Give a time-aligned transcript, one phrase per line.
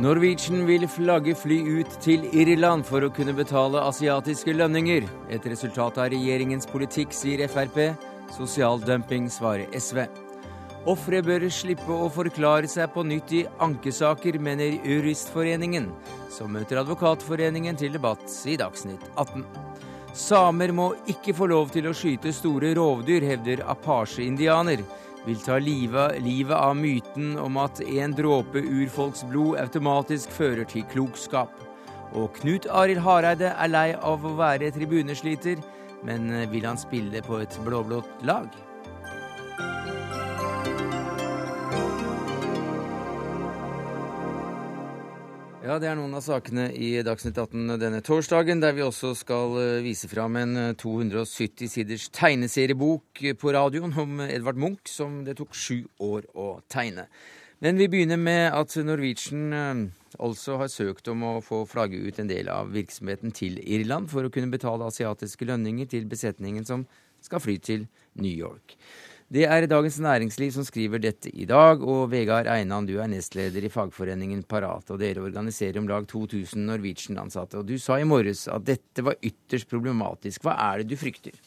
[0.00, 5.04] Norwegian vil flagge fly ut til Irland for å kunne betale asiatiske lønninger.
[5.28, 7.90] Et resultat av regjeringens politikk, sier Frp.
[8.32, 10.06] Sosial dumping, svarer SV.
[10.88, 15.90] Ofre bør slippe å forklare seg på nytt i ankesaker, mener Juristforeningen,
[16.32, 19.44] som møter Advokatforeningen til debatt i Dagsnytt 18.
[20.16, 24.80] Samer må ikke få lov til å skyte store rovdyr, hevder Apashe-indianer
[25.26, 31.52] vil ta livet, livet av myten om at en dråpe urfolksblod automatisk fører til klokskap.
[32.16, 35.60] Og Knut Arild Hareide er lei av å være tribunesliter,
[36.06, 38.48] men vil han spille på et blå-blått lag?
[45.70, 49.52] Ja, Det er noen av sakene i Dagsnytt 18 denne torsdagen, der vi også skal
[49.60, 55.36] eh, vise fram en 270 eh, siders tegneseriebok på radioen om Edvard Munch, som det
[55.38, 57.04] tok sju år å tegne.
[57.62, 59.84] Men vi begynner med at Norwegian eh,
[60.18, 64.26] altså har søkt om å få flagge ut en del av virksomheten til Irland for
[64.26, 66.82] å kunne betale asiatiske lønninger til besetningen som
[67.22, 67.86] skal fly til
[68.18, 68.74] New York.
[69.30, 73.62] Det er Dagens Næringsliv som skriver dette i dag, og Vegard Einan, du er nestleder
[73.62, 77.60] i fagforeningen Parat, og dere organiserer om lag 2000 Norwegian-ansatte.
[77.60, 80.42] Og du sa i morges at dette var ytterst problematisk.
[80.42, 81.38] Hva er det du frykter?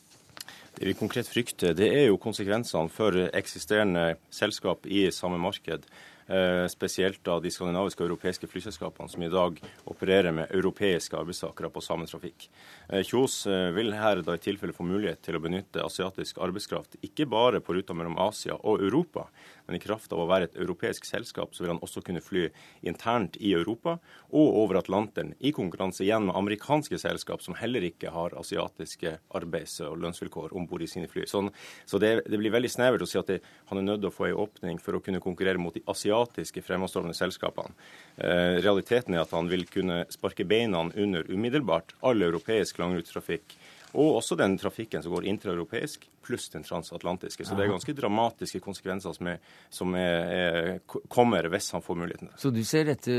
[0.78, 5.84] Det vi konkret frykter, det er jo konsekvensene for eksisterende selskap i samme marked.
[6.28, 9.58] Eh, spesielt da de skandinaviske og europeiske flyselskapene som i dag
[9.92, 12.48] opererer med europeiske arbeidstakere på samme trafikk.
[12.88, 16.96] Eh, Kjos eh, vil her da i tilfelle få mulighet til å benytte asiatisk arbeidskraft,
[17.04, 19.28] ikke bare på ruta mellom Asia og Europa,
[19.68, 22.48] men i kraft av å være et europeisk selskap, så vil han også kunne fly
[22.86, 23.98] internt i Europa
[24.34, 29.80] og over Atlanteren, i konkurranse igjen med amerikanske selskap som heller ikke har asiatiske arbeids-
[29.86, 31.26] og lønnsvilkår om bord i sine fly.
[31.30, 31.52] Sånn,
[31.90, 33.40] så det, det, blir veldig snevert å si at det,
[33.72, 36.64] han er nødt til å få en åpning for å kunne konkurrere mot de asiatiske
[36.66, 37.76] fremadstormende selskapene.
[38.18, 43.58] Eh, realiteten er at han vil kunne sparke beina under umiddelbart all europeisk langrutetrafikk
[43.94, 47.46] og også den trafikken som går intraeuropeisk, pluss den transatlantiske.
[47.46, 50.80] Så det er ganske dramatiske konsekvenser som, er, som er,
[51.12, 52.32] kommer hvis han får muligheten.
[52.40, 53.14] Så du ser dette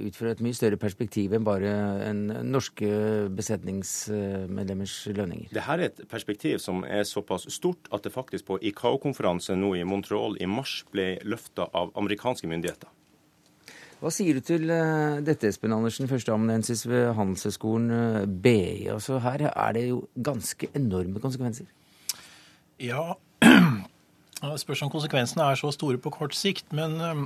[0.00, 1.72] ut fra et mye større perspektiv enn bare
[2.08, 2.90] en norske
[3.36, 5.52] besetningsmedlemmers lønninger?
[5.54, 9.76] Det her er et perspektiv som er såpass stort at det faktisk på ICAO-konferansen nå
[9.78, 12.90] i Montreal i mars ble løfta av amerikanske myndigheter.
[13.96, 18.88] Hva sier du til uh, dette, Espen Andersen, førsteamanuensis ved Handelshøyskolen eh, BI?
[18.92, 21.68] Altså, her er det jo ganske enorme konsekvenser.
[22.82, 23.14] Ja,
[24.60, 26.68] spørs om konsekvensene er så store på kort sikt.
[26.76, 27.22] Men uh,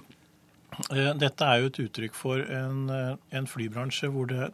[1.18, 4.52] dette er jo et uttrykk for en, en, flybransje hvor det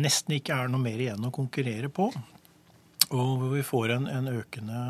[0.00, 2.08] nesten ikke er noe mer igjen å konkurrere på.
[3.12, 4.80] Og hvor vi får en, en økende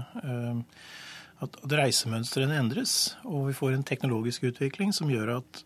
[1.43, 5.65] at, reisemønstrene endres, og vi får en teknologisk utvikling som gjør at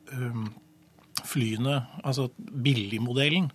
[1.28, 3.50] flyene, altså billigmodellen,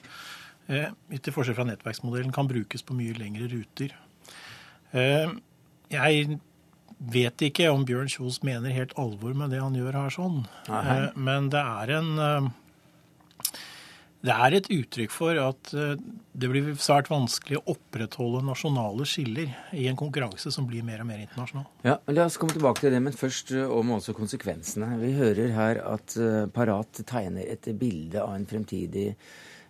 [0.69, 3.95] eh, til forskjell fra nettverksmodellen, kan brukes på mye lengre ruter.
[4.93, 5.29] Eh,
[5.93, 6.39] jeg
[7.13, 11.09] vet ikke om Bjørn Kjos mener helt alvor med det han gjør her sånn, eh,
[11.15, 12.53] men det er en
[14.23, 15.99] det er et uttrykk for at eh,
[16.31, 21.09] det blir svært vanskelig å opprettholde nasjonale skiller i en konkurranse som blir mer og
[21.09, 21.65] mer internasjonal.
[21.83, 24.93] Ja, La oss komme tilbake til det, men først eh, om også konsekvensene.
[25.01, 29.11] Vi hører her at eh, Parat tegner et bilde av en fremtidig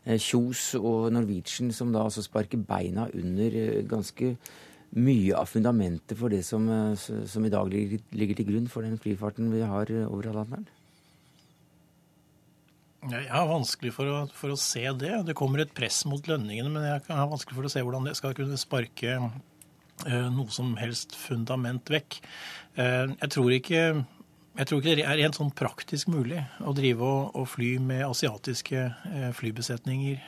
[0.03, 3.53] Kjos og Norwegian som da altså sparker beina under
[3.88, 4.34] ganske
[5.00, 6.68] mye av fundamentet for det som,
[7.00, 10.68] som i dag ligger, ligger til grunn for den flyfarten vi har over Atlanteren?
[13.12, 15.12] Jeg har vanskelig for å, for å, se det.
[15.28, 18.16] Det kommer et press mot lønningene, men jeg har vanskelig for å se hvordan det
[18.19, 22.22] skal kunne sparke uh, noe som helst fundament vekk.
[22.78, 23.81] Uh, jeg, tror ikke,
[24.56, 28.06] jeg tror ikke det er rent sånn praktisk mulig å drive og, og fly med
[28.08, 30.24] asiatiske uh, flybesetninger.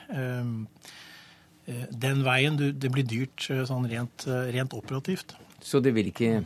[1.90, 2.60] den veien.
[2.78, 5.34] Det blir dyrt sånn rent, rent operativt.
[5.64, 6.44] Så det vil ikke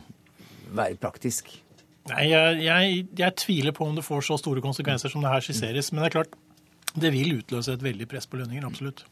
[0.71, 1.51] være praktisk?
[2.09, 5.43] Nei, jeg, jeg, jeg, tviler på om det får så store konsekvenser som det her
[5.45, 5.91] skisseres.
[5.93, 6.37] Men det er klart,
[6.97, 8.65] det vil utløse et veldig press på lønninger.
[8.67, 9.05] Absolutt.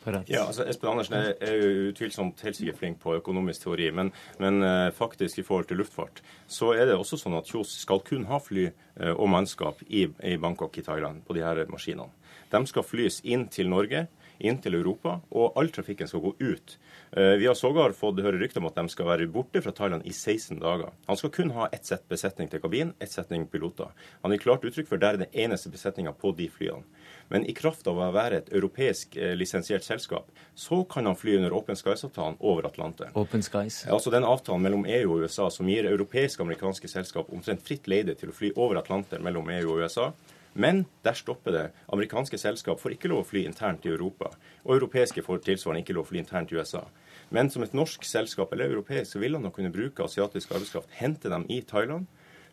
[0.00, 4.08] Ja, altså Espen Andersen er, er jo utvilsomt helt sikkert flink på økonomisk teori, men,
[4.40, 8.00] men uh, faktisk i forhold til luftfart så er det også sånn at Kjos skal
[8.06, 12.08] kun ha fly uh, og mannskap i, i, Bangkok i Thailand på de her maskinene.
[12.50, 14.06] De skal flys inn til Norge,
[14.40, 16.78] inn til Europa, og all trafikken skal gå ut.
[17.12, 20.06] Eh, vi har sågar fått høre rykter om at de skal være borte fra Thailand
[20.06, 20.92] i 16 dager.
[21.08, 23.90] Han skal kun ha ett sett besetning til kabinen, ett setning piloter.
[24.22, 26.86] Han gir klart uttrykk for det er den eneste besetninga på de flyene.
[27.30, 31.36] Men i kraft av å være et europeisk eh, lisensiert selskap, så kan han fly
[31.40, 33.14] under Open Skies-avtalen over Atlanteren.
[33.18, 33.82] Open Skies?
[33.90, 37.90] Altså den avtalen mellom EU og USA som gir europeiske og amerikanske selskap omtrent fritt
[37.90, 40.12] leide til å fly over Atlanteren mellom EU og USA
[40.52, 41.66] Men der stopper det.
[41.92, 44.32] Amerikanske selskap får ikke lov å fly internt i Europa.
[44.64, 46.82] Og europeiske får tilsvarende ikke lov å fly internt i USA.
[47.30, 50.90] Men som et norsk selskap eller europeisk så vil han nok kunne bruke asiatisk arbeidskraft,
[50.98, 52.08] hente dem i Thailand,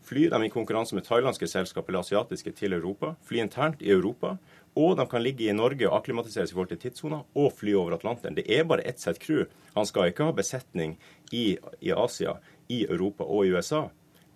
[0.05, 4.35] fly dem i konkurranse med thailandske selskap eller asiatiske til Europa, fly internt i Europa,
[4.77, 7.95] og de kan ligge i Norge og akklimatiseres i forhold til tidssoner og fly over
[7.97, 8.37] Atlanteren.
[8.37, 9.47] Det er bare ett sett crew.
[9.73, 10.99] Han skal ikke ha besetning
[11.33, 12.37] i, i Asia,
[12.69, 13.87] i Europa og i USA.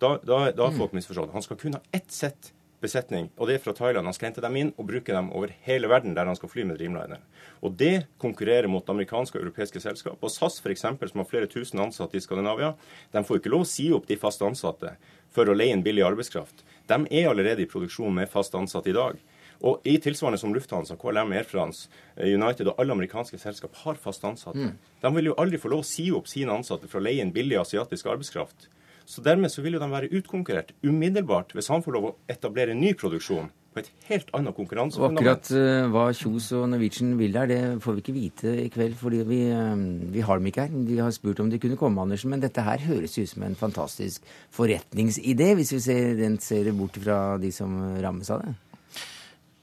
[0.02, 1.30] Da, da, da har folk misforstått.
[1.32, 2.50] Han skal kun ha ett sett
[2.82, 4.08] besetning, og det er fra Thailand.
[4.08, 6.66] Han skal hente dem inn og bruke dem over hele verden der han skal fly
[6.68, 7.22] med Dreamliner.
[7.62, 10.18] Og det konkurrerer mot amerikanske og europeiske selskap.
[10.20, 12.74] Og SAS f.eks., som har flere tusen ansatte i Skandinavia,
[13.14, 14.96] de får ikke lov å si opp de fast ansatte
[15.32, 16.64] for å leie inn billig arbeidskraft.
[16.90, 19.20] De er allerede i produksjon med fast ansatte i dag.
[19.62, 21.86] Og i tilsvarende som Lufthansa, KLM, Air France,
[22.18, 24.58] United og alle amerikanske selskap har fast ansatte.
[24.58, 24.94] Mm.
[25.04, 27.34] De vil jo aldri få lov å si opp sine ansatte for å leie inn
[27.34, 28.66] billig asiatisk arbeidskraft.
[29.12, 32.76] Så dermed så vil jo de være utkonkurrert umiddelbart hvis han får lov å etablere
[32.76, 35.20] ny produksjon på et helt annet konkurransefundament.
[35.20, 38.98] Akkurat uh, hva Kjos og Norwegian vil der, det får vi ikke vite i kveld,
[39.00, 39.76] fordi vi, uh,
[40.12, 40.74] vi, har dem ikke her.
[40.88, 42.32] De har spurt om de kunne komme, Andersen.
[42.32, 47.22] Men dette her høres ut som en fantastisk forretningsidé, hvis vi ser, ser bort fra
[47.40, 48.54] de som rammes av det.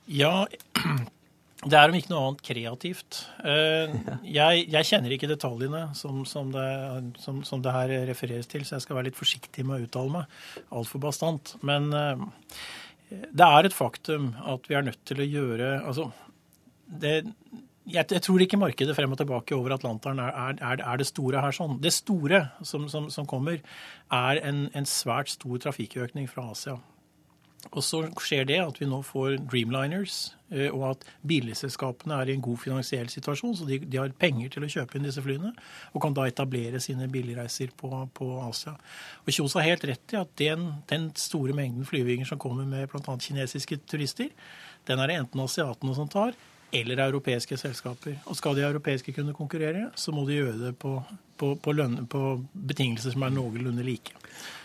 [0.09, 0.47] Ja,
[1.59, 3.21] det er om ikke noe annet kreativt.
[3.43, 3.95] Eh,
[4.39, 6.67] jeg, jeg kjenner ikke detaljene som, som, det,
[7.19, 10.13] som, som, det, her refereres til, så jeg skal være litt forsiktig med å uttale
[10.13, 11.57] meg altfor bastant.
[11.67, 12.23] Men eh,
[13.09, 16.11] det er et faktum at vi er nødt til å gjøre Altså,
[17.01, 17.13] det,
[17.89, 21.41] jeg, jeg, tror ikke markedet frem og tilbake over Atlanteren er, er, er det store
[21.43, 21.79] her sånn.
[21.83, 22.87] Det store som,
[23.27, 23.59] kommer,
[24.13, 26.77] er en, en svært stor trafikkøkning fra Asia.
[27.69, 32.35] Og så skjer det at vi nå får Dreamliners, eh, og at billigselskapene er i
[32.37, 35.51] en god finansiell situasjon, så de, de, har penger til å kjøpe inn disse flyene,
[35.93, 38.75] og kan da etablere sine billigreiser på, på Asia.
[39.25, 42.89] Og Kjos har helt rett i at den, den store mengden flyvinger som kommer med
[42.91, 43.17] bl.a.
[43.21, 44.31] kinesiske turister,
[44.89, 46.37] den er det enten asiatene som tar,
[46.73, 48.19] eller europeiske selskaper.
[48.29, 50.99] Og skal de europeiske kunne konkurrere, så må de gjøre det på,
[51.39, 54.15] på, på, løn, på betingelser som er noenlunde like.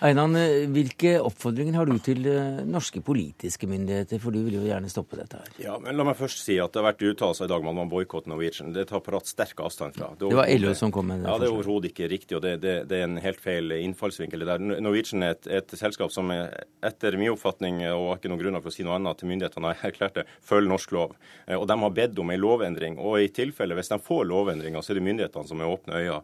[0.04, 4.64] Einan, eh, hvilke oppfordringer har du til eh, norske politiske myndigheter, for du vil jo
[4.66, 5.52] gjerne stoppe dette her?
[5.62, 7.78] Ja, men La meg først si at det har vært uttalelser i dag om at
[7.78, 8.74] man boikotter Norwegian.
[8.74, 10.10] Det tar Parat sterk avstand fra.
[10.18, 11.30] Det, det var LO som kom med det?
[11.30, 14.44] Ja, det er overhodet ikke riktig, og det, det, det, er en helt feil innfallsvinkel.
[14.44, 14.62] Der.
[14.84, 18.76] Norwegian er et, et, selskap som etter min oppfatning, og ikke noen grunner for å
[18.76, 21.16] si noe annet til myndighetene, har erklært det, følger norsk lov.
[21.46, 22.98] Eh, og de har bedt om en lovendring.
[23.00, 26.20] Og i tilfelle, hvis de får lovendringer, så er det myndighetene som er åpne øyne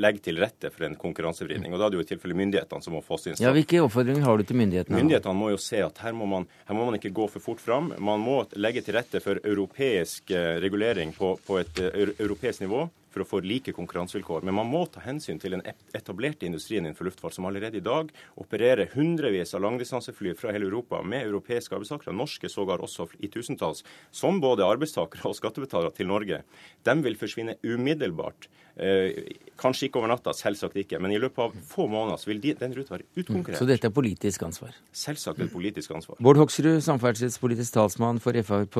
[0.00, 1.72] legger til rette for en konkurransevridning.
[1.72, 3.44] Og da er det jo i tilfelle myndighetene som må få sin straff.
[3.44, 4.98] Ja, Hvilke oppfordringer har du til myndighetene?
[4.98, 7.62] Myndighetene må jo se at her må, man, her må man ikke gå for fort
[7.62, 7.92] fram.
[7.98, 12.86] Man må legge til rette for europeisk eh, regulering på, på et eh, europeisk nivå
[13.12, 14.46] for å få like konkurransevilkår.
[14.48, 15.64] Men man må ta hensyn til den
[15.96, 18.10] etablerte industrien innenfor luftfart, som allerede i dag
[18.40, 23.84] opererer hundrevis av langdistansefly fra hele Europa med europeiske arbeidstakere, norske sågar også i tusentalls,
[24.10, 26.42] som både arbeidstakere og skattebetalere til Norge.
[26.82, 28.48] De vil forsvinne umiddelbart.
[28.72, 32.40] Eh, kanskje ikke over natta, selvsagt ikke, men i løpet av få måneder så vil
[32.40, 33.58] de, den ruta være utkonkurrert.
[33.60, 34.78] Så dette er politisk ansvar?
[34.96, 36.16] Selvsagt et politisk ansvar.
[36.24, 38.78] Bård Hoksrud, samferdselspolitisk talsmann for Frp,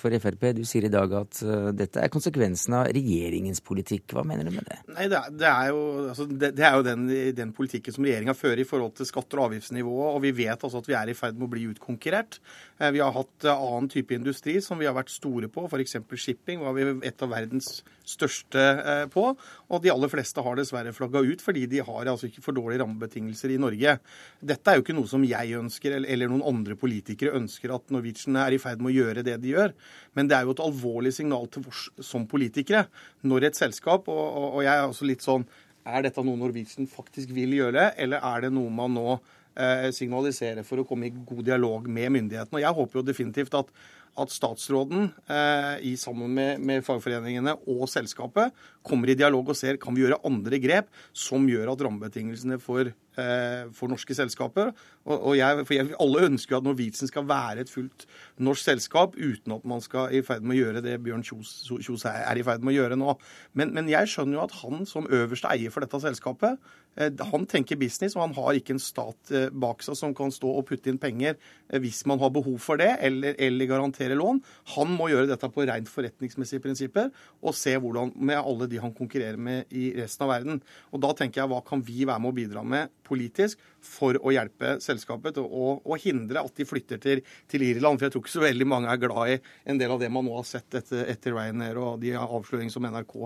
[0.00, 0.48] for Frp.
[0.56, 3.65] Du sier i dag at uh, dette er konsekvensen av regjeringens politikk.
[3.66, 4.78] Hva mener du med det?
[4.94, 5.82] Nei, Det er, det er jo,
[6.12, 9.40] altså, det, det er jo den, den, politikken som regjeringa fører i forhold til skatter
[9.40, 10.14] og avgiftsnivået.
[10.14, 12.40] Og vi vet altså at vi er i ferd med å bli utkonkurrert.
[12.78, 15.98] Eh, vi har hatt eh, annen type industri som vi har vært store på, f.eks.
[16.20, 19.26] shipping var vi et av verdens største eh, på.
[19.66, 22.82] Og de aller fleste har dessverre flagga ut fordi de har altså ikke for dårlige
[22.84, 23.96] rammebetingelser i Norge.
[24.40, 28.38] Dette er jo ikke noe som jeg ønsker, eller noen andre politikere ønsker at Norwegian
[28.40, 29.74] er i ferd med å gjøre det de gjør.
[30.16, 32.86] Men det er jo et alvorlig signal til oss som politikere
[33.26, 35.46] når et selskap, og, og, og jeg er også litt sånn
[35.86, 40.66] Er dette noe Norwegian faktisk vil gjøre, eller er det noe man nå eh, signaliserer
[40.66, 42.58] for å komme i god dialog med myndighetene?
[42.58, 43.70] Og jeg håper jo definitivt at
[44.16, 48.54] at statsråden eh, i sammen med, med, fagforeningene og selskapet
[48.86, 52.92] kommer i dialog og ser kan vi gjøre andre grep som gjør at rammebetingelsene for
[53.16, 54.72] for norske selskaper.
[55.06, 58.06] Og jeg, for jeg, Alle ønsker jo at Norwegian skal være et fullt
[58.42, 62.38] norsk selskap uten at man skal i ferd med å gjøre det Bjørn Kjos er
[62.38, 63.14] i ferd med å gjøre nå.
[63.56, 66.58] Men, men, jeg skjønner jo at han som øverste eier for dette selskapet,
[66.98, 70.34] eh, han tenker business, og han har ikke en stat eh, bak seg som kan
[70.34, 71.38] stå og putte inn penger
[71.82, 74.42] hvis man har behov for det, eller, eller garantere lån.
[74.76, 77.10] Han må gjøre dette på rent forretningsmessige prinsipper
[77.42, 80.60] og se hvordan med alle de han konkurrerer med i resten av verden.
[80.92, 84.34] Og da tenker jeg hva kan vi være med å bidra med politisk for å
[84.34, 87.98] hjelpe selskapet og, og hindre at de flytter til, til, Irland.
[87.98, 89.38] For jeg tror ikke så veldig mange er glad i
[89.70, 92.86] en del av det man nå har sett etter, etter Ryanair og de avsløringene som
[92.90, 93.16] NRK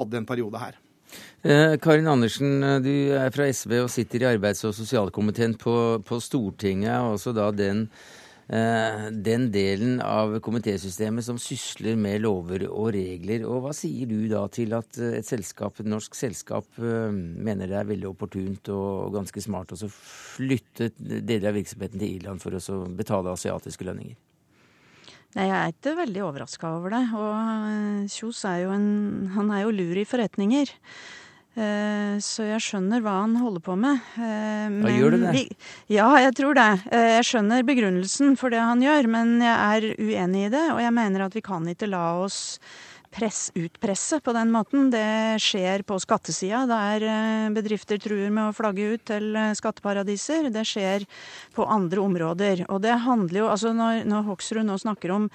[0.00, 0.78] hadde en periode her.
[1.40, 6.20] Eh, Karin Andersen, du er fra SV og sitter i arbeids- og sosialkomiteen på, på
[6.20, 6.98] Stortinget.
[7.00, 8.17] og også da den Eh,
[8.48, 13.44] den delen av komitésystemet som sysler med lover og regler.
[13.44, 17.76] Og hva sier du da til at et selskap, et norsk selskap eh, mener det
[17.76, 22.80] er veldig opportunt og ganske smart å flytte deler av virksomheten til Irland for å
[22.88, 24.16] betale asiatiske lønninger?
[25.36, 27.04] Nei, Jeg er ikke veldig overraska over det.
[27.12, 28.90] Og eh, Kjos er jo en
[29.36, 30.72] Han er jo lur i forretninger.
[31.58, 33.98] Eh, så jeg skjønner hva han holder på med.
[34.18, 35.32] Men ja, gjør du det?
[35.34, 35.44] Vi,
[35.96, 36.68] ja, jeg tror det.
[36.94, 40.66] Eh, jeg skjønner begrunnelsen for det han gjør, men jeg er uenig i det.
[40.76, 42.38] Og jeg mener at vi kan ikke la oss
[43.10, 44.90] press, utpresse på den måten.
[44.92, 50.50] Det skjer på skattesida, der eh, bedrifter truer med å flagge ut til eh, skatteparadiser.
[50.54, 51.06] Det skjer
[51.56, 52.64] på andre områder.
[52.68, 55.28] Og det handler jo, altså når, når Hoksrud nå snakker om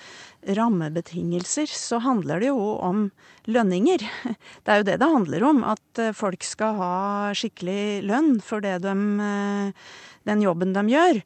[0.44, 3.08] rammebetingelser, så handler det jo om
[3.50, 4.06] lønninger.
[4.64, 5.64] Det er jo det det handler om.
[5.74, 6.96] At eh, folk skal ha
[7.36, 8.94] skikkelig lønn for det de,
[10.30, 11.20] den jobben de gjør.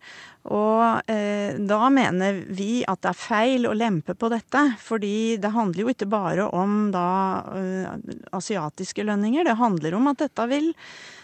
[0.54, 4.64] Og eh, da mener vi at det er feil å lempe på dette.
[4.80, 7.10] Fordi det handler jo ikke bare om da
[7.58, 9.48] eh, asiatiske lønninger.
[9.48, 10.72] Det handler om at dette vil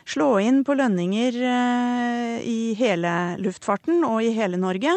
[0.05, 4.93] slå inn på lønninger eh, i hele luftfarten og i hele Norge.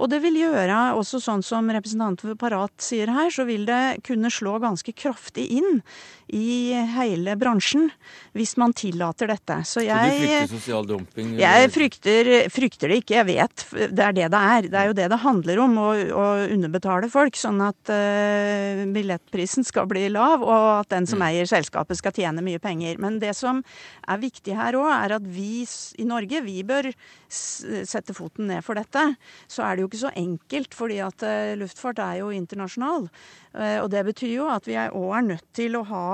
[0.00, 4.00] Og det vil gjøre, også sånn som representanten for Parat sier her, så vil det
[4.06, 5.82] kunne slå ganske kraftig inn
[6.26, 7.90] i hele bransjen
[8.34, 9.60] hvis man tillater dette.
[9.68, 11.36] Så jeg, så du frykter sosial dumping?
[11.38, 13.18] Jeg frykter, frykter, det ikke.
[13.20, 14.66] Jeg vet det er det det er.
[14.70, 19.66] Det er jo det det handler om, å, å underbetale folk sånn at uh, billettprisen
[19.66, 21.26] skal bli lav, og at den som mm.
[21.28, 23.00] eier selskapet skal tjene mye penger.
[23.02, 23.62] Men det som
[24.06, 25.64] er viktig her òg, er at vi
[25.98, 26.90] i Norge, vi bør
[27.28, 29.02] sette foten ned for dette.
[29.50, 33.10] Så er det jo ikke så enkelt, fordi at uh, luftfart er jo internasjonal.
[33.56, 36.06] Uh, og det betyr jo at vi òg er nødt til å ha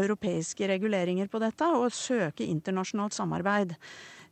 [0.00, 3.76] europeiske reguleringer på dette, og søke internasjonalt samarbeid.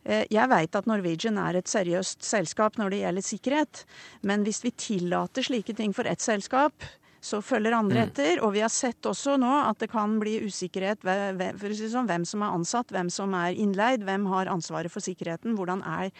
[0.05, 3.81] Eh, jeg veit at Norwegian er et seriøst selskap når det gjelder sikkerhet,
[4.21, 6.85] men hvis vi tillater slike ting for ett selskap,
[7.25, 8.09] så følger andre mm.
[8.09, 8.41] etter.
[8.45, 12.09] Og vi har sett også nå at det kan bli usikkerhet for å si sånn,
[12.09, 16.11] hvem som er ansatt, hvem som er innleid, hvem har ansvaret for sikkerheten, hvordan er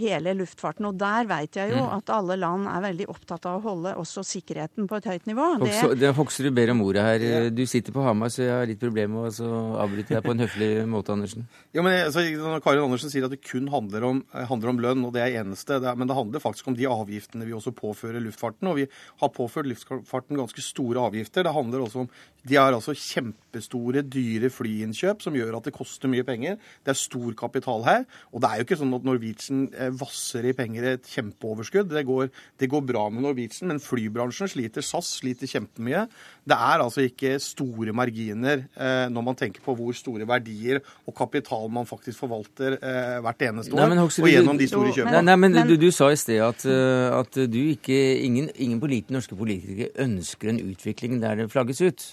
[0.00, 0.88] hele luftfarten.
[0.88, 1.92] Og der veit jeg jo mm.
[1.98, 5.50] at alle land er veldig opptatt av å holde også sikkerheten på et høyt nivå.
[5.62, 7.50] Det, det er Hoksrud ber om ordet her.
[7.54, 10.44] Du sitter på Hamar, så jeg har litt problemer med å avbryte deg på en
[10.46, 11.46] høflig måte, Andersen.
[11.76, 12.24] Ja, men altså,
[12.64, 15.78] Karin Andersen sier at det kun handler om, handler om lønn, og det er eneste.
[15.82, 18.70] Det er, men det handler faktisk om de avgiftene vi også påfører luftfarten.
[18.70, 18.88] Og vi
[19.22, 21.44] har påført luftfarten ganske ganske store avgifter.
[21.44, 22.08] Det handler også om
[22.46, 26.58] De har altså kjempestore, dyre flyinnkjøp som gjør at det koster mye penger.
[26.84, 28.04] Det er stor kapital her.
[28.34, 31.88] Og det er jo ikke sånn at Norwegian eh, vasser i penger et kjempeoverskudd.
[31.88, 32.28] Det går,
[32.60, 34.84] det går bra med Norwegian, men flybransjen sliter.
[34.84, 36.04] SAS sliter kjempemye.
[36.44, 41.14] Det er altså ikke store marginer eh, når man tenker på hvor store verdier og
[41.16, 43.88] kapital man faktisk forvalter eh, hvert eneste år.
[43.88, 45.22] Nei, Hoksrud, og gjennom de store kjøpene.
[45.24, 47.96] Nei, men, du, du, sa i sted at, eh, at du ikke,
[48.26, 52.06] ingen, ingen politi, norske politikere ønsker en utvikling der det flagges ut.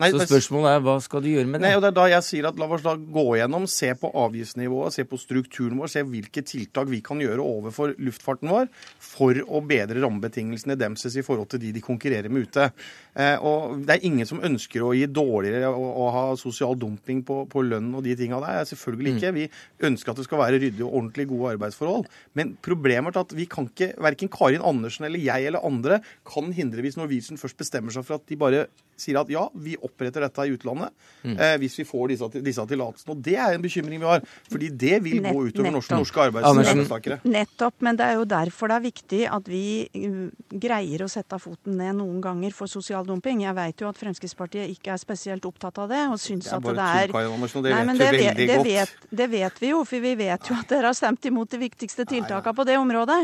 [0.00, 1.66] Nei, så spørsmålet er hva skal du gjøre med det?
[1.66, 4.10] Nei, og det er da jeg sier at La oss da gå gjennom, se på
[4.22, 8.70] avgiftsnivået, se på strukturen vår, se hvilke tiltak vi kan gjøre overfor luftfarten vår
[9.02, 12.68] for å bedre rammebetingelsene demses i forhold til de de konkurrerer med ute.
[13.12, 17.42] Eh, og Det er ingen som ønsker å gi dårligere og, ha sosial dumping på,
[17.50, 18.62] på, lønn og de tinga der.
[18.68, 19.32] Selvfølgelig ikke.
[19.32, 19.38] Mm.
[19.40, 22.06] Vi ønsker at det skal være ryddige og ordentlig gode arbeidsforhold.
[22.38, 26.52] Men problemet er at vi kan ikke, verken Karin Andersen eller jeg eller andre kan
[26.56, 28.66] hindre hvis Norwegian først bestemmer seg for at de bare
[29.02, 30.92] sier at ja, vi oppretter dette i utlandet
[31.22, 31.34] mm.
[31.36, 33.16] eh, hvis vi får disse, disse tillatelsene.
[33.16, 34.24] Og det er en bekymring vi har.
[34.52, 37.20] Fordi det vil Nett, gå utover norske, norske arbeidstakere.
[37.26, 37.78] Nettopp.
[37.84, 39.64] Men det er jo derfor det er viktig at vi
[39.96, 40.26] uh,
[40.62, 43.44] greier å sette foten ned noen ganger for sosial dumping.
[43.44, 46.02] Jeg vet jo at Fremskrittspartiet ikke er spesielt opptatt av det.
[46.12, 47.12] og syns at det er...
[47.12, 50.14] Tull, Andersen, det Nei, men det, vet, det, vet, det vet vi jo, for vi
[50.18, 53.20] vet jo at dere har stemt imot de viktigste tiltakene på det området.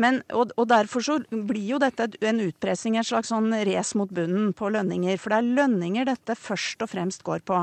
[0.00, 4.10] Men, og, og derfor så blir jo dette en utpressing, et slags sånn race mot
[4.10, 5.13] bunnen på lønninger.
[5.20, 7.60] For det er lønninger dette først og fremst går på.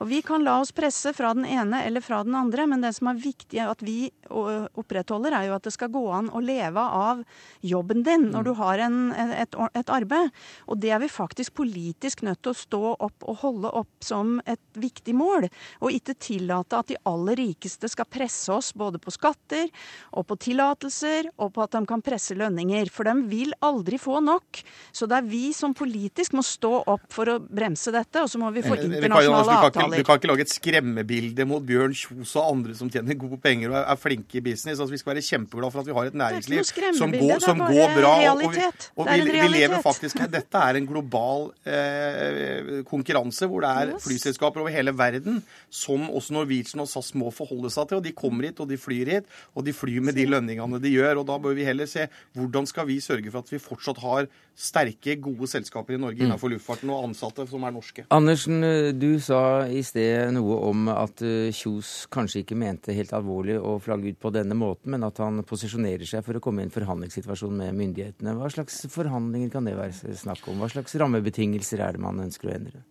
[0.00, 2.94] Og Vi kan la oss presse fra den ene eller fra den andre, men det
[2.96, 6.80] som er viktig at vi opprettholder, er jo at det skal gå an å leve
[6.80, 7.22] av
[7.66, 10.30] jobben din når du har en, et, et arbeid.
[10.70, 14.38] Og det er vi faktisk politisk nødt til å stå opp og holde opp som
[14.48, 15.48] et viktig mål.
[15.80, 19.68] Og ikke tillate at de aller rikeste skal presse oss både på skatter
[20.14, 22.90] og på tillatelser, og på at de kan presse lønninger.
[22.92, 24.62] For de vil aldri få nok.
[24.92, 28.40] Så det er vi som politisk må stå opp for å bremse dette, og så
[28.42, 29.70] må vi få internasjonale avtaler.
[29.70, 32.90] du, kan ikke, du kan ikke lage et skremmebilde mot Bjørn Kjos og andre som
[32.92, 34.78] tjener gode penger og er, er flinke i business.
[34.80, 36.64] Altså, vi skal være kjempeglade for at vi har et næringsliv
[36.98, 38.14] som, går, som går bra.
[38.14, 38.90] og- realitet.
[38.96, 43.70] Og, og, er vi, vi lever faktisk Dette er en global eh, konkurranse hvor det
[43.70, 45.40] er flyselskaper over hele verden
[45.72, 48.00] som også Norwegian og SAS må forholde seg til.
[48.00, 50.94] og De kommer hit, og de flyr hit, og de flyr med de lønningene de
[50.94, 51.22] gjør.
[51.22, 52.06] og Da bør vi heller se
[52.36, 56.52] hvordan skal vi sørge for at vi fortsatt har sterke, gode selskaper i Norge innenfor
[56.52, 58.04] luftfarten og ansatte som er norske.
[58.14, 63.14] Andersen, eh, du sa i sted noe om at eh, Kjos kanskje ikke mente helt
[63.16, 66.64] alvorlig å flagge ut på denne måten, men at han posisjonerer seg for å komme
[66.64, 68.36] i en forhandlingssituasjon med myndighetene.
[68.36, 70.60] Hva slags forhandlinger kan det være snakk om?
[70.60, 72.84] Hva slags rammebetingelser er det man ønsker å endre?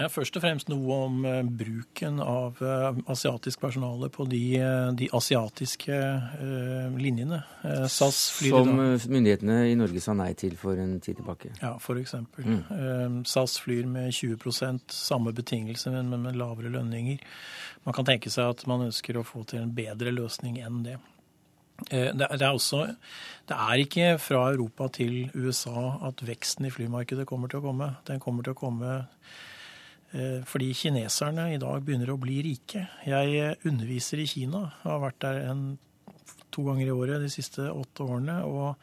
[0.00, 4.88] Ja, først og fremst noe om eh, bruken av eh, asiatisk personale på de, eh,
[4.96, 5.98] de asiatiske
[6.98, 7.42] linjene.
[7.90, 11.52] SAS flyr Som myndighetene i Norge sa nei til for en tid tilbake.
[11.60, 12.48] Ja, eksempel.
[12.48, 17.20] Eh, SAS flyr med 20% samme betingelser, men med lavere lønninger.
[17.84, 20.98] Man kan tenke seg at man ønsker å få til en bedre løsning enn det.
[21.90, 22.94] Eh, Det er, også
[23.48, 27.96] Det er ikke fra Europa til USA at veksten i flymarkedet kommer til å komme.
[28.06, 29.06] Den kommer til å komme
[30.12, 32.86] eh, fordi kineserne i dag begynner å bli rike.
[33.06, 35.78] Jeg eh, underviser i Kina, har vært der en,
[36.52, 38.44] to ganger i året de siste åtte årene.
[38.44, 38.76] og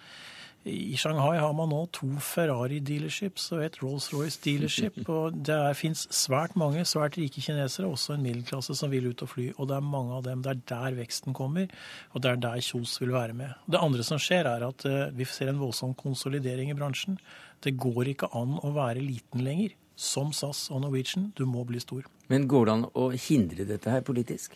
[0.67, 4.99] i Shanghai har man nå to Ferrari-dealerships og et Rolls-Royce-dealership.
[5.15, 9.31] og Det fins svært mange svært rike kinesere, også en middelklasse, som vil ut og
[9.31, 9.47] fly.
[9.55, 10.43] Og det er mange av dem.
[10.43, 11.71] Det er der veksten kommer,
[12.13, 13.55] og det er der Kjos vil være med.
[13.71, 17.19] Det andre som skjer, er at eh, vi ser en voldsom konsolidering i bransjen.
[17.63, 19.77] Det går ikke an å være liten lenger.
[19.99, 22.05] Som SAS og Norwegian, du må bli stor.
[22.31, 24.53] Men går det an å hindre dette her politisk?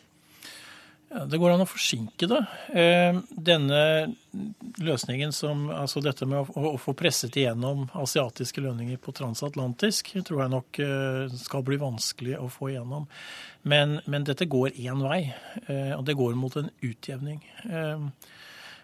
[1.13, 2.39] Det går an å forsinke det.
[2.73, 3.81] Eh, Denne
[4.81, 10.53] løsningen som Altså dette med å, få presset igjennom asiatiske lønninger på transatlantisk, tror jeg
[10.55, 13.05] nok eh, skal bli vanskelig å få igjennom.
[13.69, 15.27] Men, men dette går én vei,
[15.67, 17.43] eh, og det går mot en utjevning.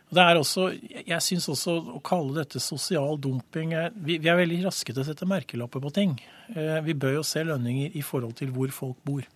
[0.09, 0.69] Det er også,
[1.05, 5.03] Jeg syns også å kalle dette sosial dumping er, vi, vi er veldig raske til
[5.03, 6.15] å sette merkelapper på ting.
[6.50, 9.27] Vi bør jo se lønninger i forhold til hvor folk bor.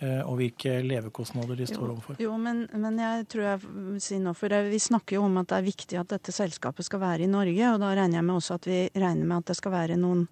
[0.00, 2.18] Eh, Og hvilke levekostnader de står overfor.
[2.22, 5.52] Jo, men, men jeg tror jeg vil si nå, for vi snakker jo om at
[5.52, 8.40] det er viktig at dette selskapet skal være i Norge, og da regner jeg med
[8.40, 10.26] også at vi regner med at det skal være noen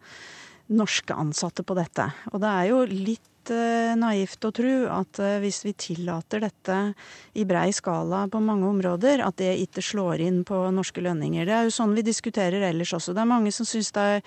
[0.68, 2.11] norske ansatte på dette.
[2.33, 6.76] Og det er jo litt eh, naivt å tro at eh, hvis vi tillater dette
[7.40, 11.48] i brei skala på mange områder, at det ikke slår inn på norske lønninger.
[11.48, 13.16] Det er jo sånn vi diskuterer ellers også.
[13.16, 14.22] Det er mange som det er,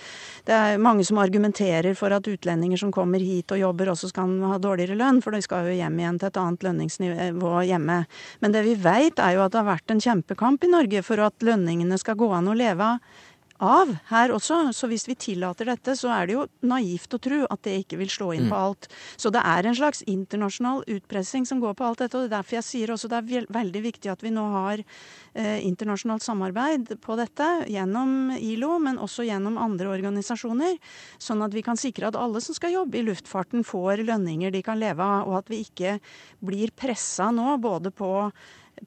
[0.50, 4.34] det er mange som argumenterer for at utlendinger som kommer hit og jobber, også skal
[4.50, 8.04] ha dårligere lønn, for de skal jo hjem igjen til et annet lønningsnivå hjemme.
[8.42, 11.22] Men det vi vet, er jo at det har vært en kjempekamp i Norge for
[11.22, 13.28] at lønningene skal gå an å leve av
[13.62, 14.58] av her også.
[14.76, 18.00] Så hvis vi tillater dette, så er det jo naivt å tro at det ikke
[18.02, 18.90] vil slå inn på alt.
[19.22, 22.18] Så det er en slags internasjonal utpressing som går på alt dette.
[22.18, 24.82] og det er Derfor jeg sier også det er veldig viktig at vi nå har
[24.82, 30.80] eh, internasjonalt samarbeid på dette gjennom ILO, men også gjennom andre organisasjoner.
[31.22, 34.64] Sånn at vi kan sikre at alle som skal jobbe i luftfarten, får lønninger de
[34.66, 36.00] kan leve av, og at vi ikke
[36.42, 38.12] blir pressa nå både på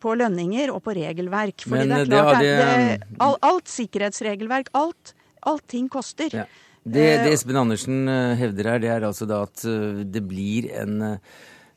[0.01, 1.65] på lønninger og på regelverk.
[1.67, 5.15] Fordi Men det er klart har det, de- det, alt, alt sikkerhetsregelverk, alt,
[5.47, 6.31] allting koster.
[6.43, 6.47] Ja.
[6.85, 10.67] Det, det Espen Andersen eh, hevder her, det er altså da at eh, det blir
[10.83, 11.19] en eh,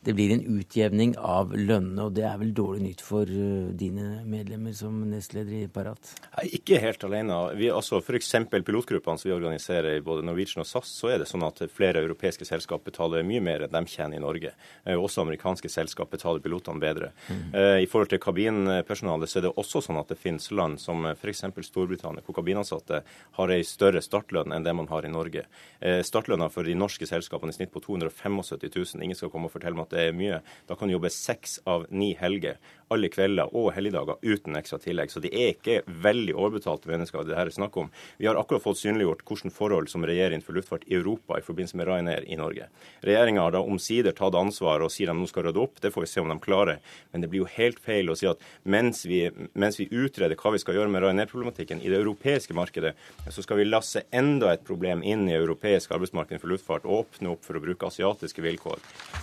[0.07, 4.21] det blir en utjevning av lønnene, og det er vel dårlig nytt for eh, dine
[4.27, 6.13] medlemmer som nestleder i Parat?
[6.37, 7.39] Nei, Ikke helt alene.
[7.59, 8.31] Vi, altså F.eks.
[8.55, 12.05] pilotgruppene som vi organiserer i både Norwegian og SAS, så er det sånn at flere
[12.05, 14.53] europeiske selskap betaler mye mer enn de tjener i Norge.
[14.85, 17.11] Eh, Også amerikanske selskap betaler pilotene bedre.
[17.27, 17.51] Mm.
[17.83, 21.43] I forhold til kabinpersonalet så er det også sånn at det finnes land som f.eks.
[21.67, 23.01] Storbritannia, hvor kabinansatte
[23.37, 25.45] har ei større startlønn enn det man har i Norge.
[25.79, 28.39] Eh, Startlønna for de norske selskapene i snitt på 275
[28.75, 29.03] 000.
[29.03, 30.41] Ingen skal komme og fortelle meg at det er mye.
[30.69, 32.61] Da kan du jobbe seks av ni helger,
[32.93, 35.11] alle kvelder og helligdager uten ekstra tillegg.
[35.11, 37.89] Så de er ikke veldig overbetalte mennesker det her er snakk om.
[38.17, 41.79] Vi har akkurat fått synliggjort hvilke forhold som regjeringen for luftfart i Europa i forbindelse
[41.79, 42.69] med Ryanair i Norge.
[43.05, 45.81] Regjeringa har da omsider tatt ansvar og sier de nå skal rydde opp.
[45.83, 46.81] Det får vi se om de klarer.
[47.11, 50.53] Men det blir jo helt feil å si at mens vi, mens vi utreder hva
[50.55, 52.93] vi skal gjøre med Ryanair-problematikken i det europeiske markedet,
[53.29, 57.33] så skal vi lasse enda et problem inn i europeisk arbeidsmarked for luftfart og åpne
[57.33, 58.79] opp for å bruke asiatiske vilkår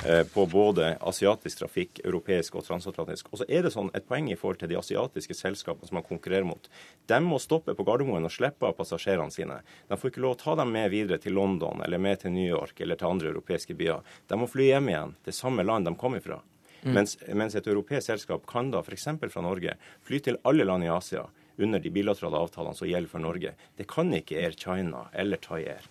[0.09, 3.33] eh, på både asiatisk trafikk, europeisk og transatlantisk.
[3.33, 6.47] Og er det sånn et poeng i forhold til de asiatiske selskapene som man konkurrerer
[6.49, 6.69] mot.
[7.11, 9.61] De må stoppe på Gardermoen og slippe av passasjerene sine.
[9.89, 12.49] De får ikke lov å ta dem med videre til London eller med til New
[12.49, 14.03] York eller til andre europeiske byer.
[14.29, 16.41] De må fly hjem igjen til samme land de kom ifra.
[16.85, 19.07] Mens, mens et europeisk selskap kan da f.eks.
[19.33, 21.25] fra Norge fly til alle land i Asia
[21.57, 23.55] under de bilaterale avtalene som gjelder for Norge.
[23.79, 25.89] Det kan ikke Air China eller Thai Air.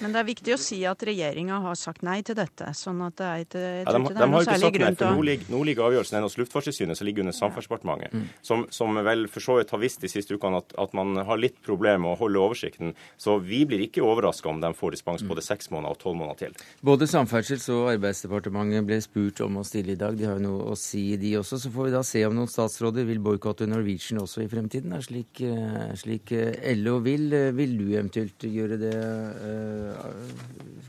[0.00, 2.68] Men det er viktig å si at regjeringa har sagt nei til dette.
[2.74, 4.58] sånn at det er ikke, jeg Ja, de, ikke det de er har noe ikke
[4.62, 8.28] sagt nei, for nå ligger, nå ligger avgjørelsen hos Luftfartstilsynet, som ligger under Samferdselsdepartementet, Mm.
[8.42, 11.36] som, som vel for så vidt har visst de siste ukene at, at man har
[11.38, 12.94] litt problemer med å holde oversikten.
[13.18, 16.38] Så vi blir ikke overraska om de får dispens både seks måneder og tolv måneder
[16.38, 16.52] til.
[16.82, 20.16] Både Samferdsels- og Arbeidsdepartementet ble spurt om å stille i dag.
[20.16, 21.58] De har jo noe å si, de også.
[21.62, 25.40] Så får vi da se om noen statsråder vil boikotte Norwegian også i fremtiden, slik,
[25.42, 27.32] eh, slik eh, LO vil.
[27.32, 28.92] Eh, Vil du eventuelt gjøre det,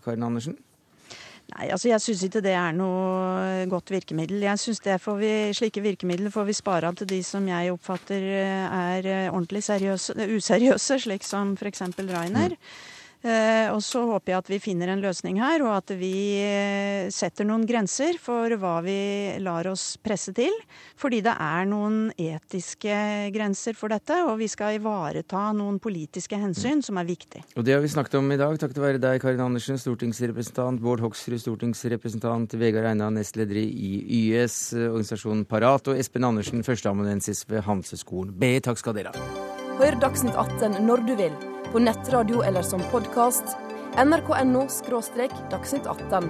[0.04, 0.58] Karin Andersen?
[1.54, 4.46] Nei, altså jeg syns ikke det er noe godt virkemiddel.
[4.46, 7.74] Jeg synes det får vi, Slike virkemidler får vi spare av til de som jeg
[7.74, 11.84] oppfatter eh, er eh, ordentlig seriøse, useriøse, slik som f.eks.
[12.00, 12.56] Rainer.
[12.56, 12.93] Eh,
[13.24, 17.48] og så håper jeg at vi finner en løsning her, og at vi eh, setter
[17.48, 18.98] noen grenser for hva vi
[19.44, 20.52] lar oss presse til.
[21.00, 22.98] Fordi det er noen etiske
[23.36, 27.46] grenser for dette, og vi skal ivareta noen politiske hensyn som er viktig.
[27.56, 31.04] Og det har vi snakket om i dag, takket være deg, Karin Andersen, stortingsrepresentant, Bård
[31.04, 37.64] Hoksrud, stortingsrepresentant, Vegard Eina, nestleder i YS, eh, organisasjonen Parat, og Espen Andersen, førsteamanuensis ved
[37.68, 38.58] Hanseskolen B.
[38.64, 39.52] Takk skal dere ha.
[39.80, 41.34] Hør Dagsnytt 18 når du vil,
[41.74, 43.44] på nettradio eller som podkast.
[43.98, 44.68] nrk.no–
[45.52, 46.30] dagsnytt 18.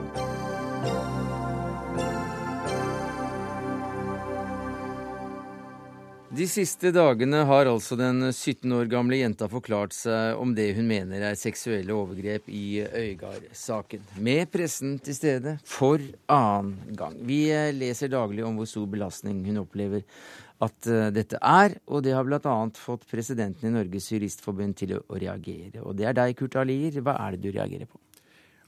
[6.33, 10.87] De siste dagene har altså den 17 år gamle jenta forklart seg om det hun
[10.89, 14.07] mener er seksuelle overgrep i Øygard-saken.
[14.23, 16.01] Med pressen til stede for
[16.31, 17.19] annen gang.
[17.27, 20.07] Vi eh, leser daglig om hvor stor belastning hun opplever
[20.61, 22.55] at eh, dette er, og det har bl.a.
[22.77, 25.81] fått presidenten i Norges Juristforbund til å reagere.
[25.83, 27.01] Og det er deg, Kurt Alier.
[27.01, 27.99] Hva er det du reagerer på?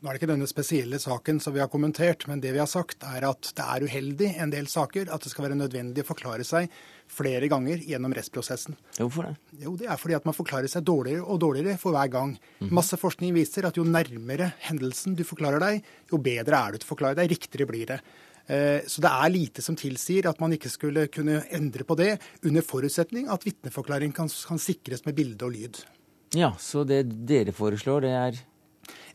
[0.05, 2.67] Nå er det ikke denne spesielle saken som vi har kommentert, men det vi har
[2.69, 6.09] sagt er at det er uheldig en del saker at det skal være nødvendig å
[6.09, 6.67] forklare seg
[7.09, 8.75] flere ganger gjennom rettsprosessen.
[8.99, 9.31] Hvorfor det?
[9.63, 12.35] Jo, det er fordi at man forklarer seg dårligere og dårligere for hver gang.
[12.69, 16.89] Masse forskning viser at jo nærmere hendelsen du forklarer deg, jo bedre er du til
[16.89, 18.01] å forklare deg, riktigere blir det.
[18.47, 22.19] Eh, Så det er lite som tilsier at man ikke skulle kunne endre på det,
[22.45, 25.81] under forutsetning at vitneforklaring kan, kan sikres med bilde og lyd.
[26.35, 28.43] Ja, så det dere foreslår, det er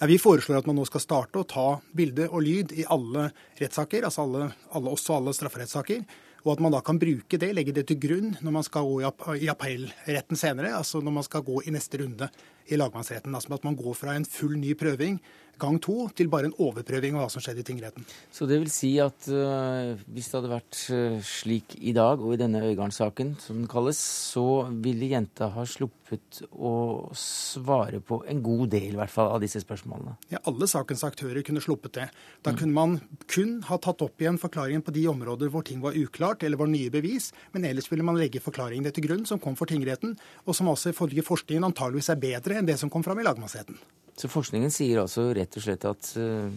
[0.01, 3.29] Ja, vi foreslår at man nå skal starte å ta bilde og lyd i alle
[3.61, 6.03] rettssaker, altså alle, alle, også alle strafferettssaker.
[6.41, 9.03] Og at man da kan bruke det, legge det til grunn når man skal gå
[9.03, 10.73] i, app i appellretten senere.
[10.73, 12.31] Altså når man skal gå i neste runde
[12.73, 13.35] i lagmannsretten.
[13.37, 15.21] Altså at man går fra en full ny prøving
[15.61, 18.07] gang to til bare en overprøving av hva som skjedde i tingretten.
[18.33, 22.35] Så det vil si at uh, hvis det hadde vært øh, slik i dag, og
[22.35, 26.73] i denne Øygarden-saken, som den kalles, så ville jenta ha sluppet å
[27.17, 30.17] svare på en god del, i hvert fall, av disse spørsmålene.
[30.33, 32.09] Ja, alle sakens aktører kunne sluppet det.
[32.47, 32.99] Da kunne man
[33.31, 36.71] kun ha tatt opp igjen forklaringen på de områder hvor ting var uklart eller var
[36.73, 40.57] nye bevis, men ellers ville man legge forklaringene til grunn som kom for tingretten, og
[40.57, 43.79] som altså ifølge forskningen antageligvis er bedre enn det som kom fram i lagmannsretten.
[44.21, 46.53] Så forskningen sier altså rett og slett at øh,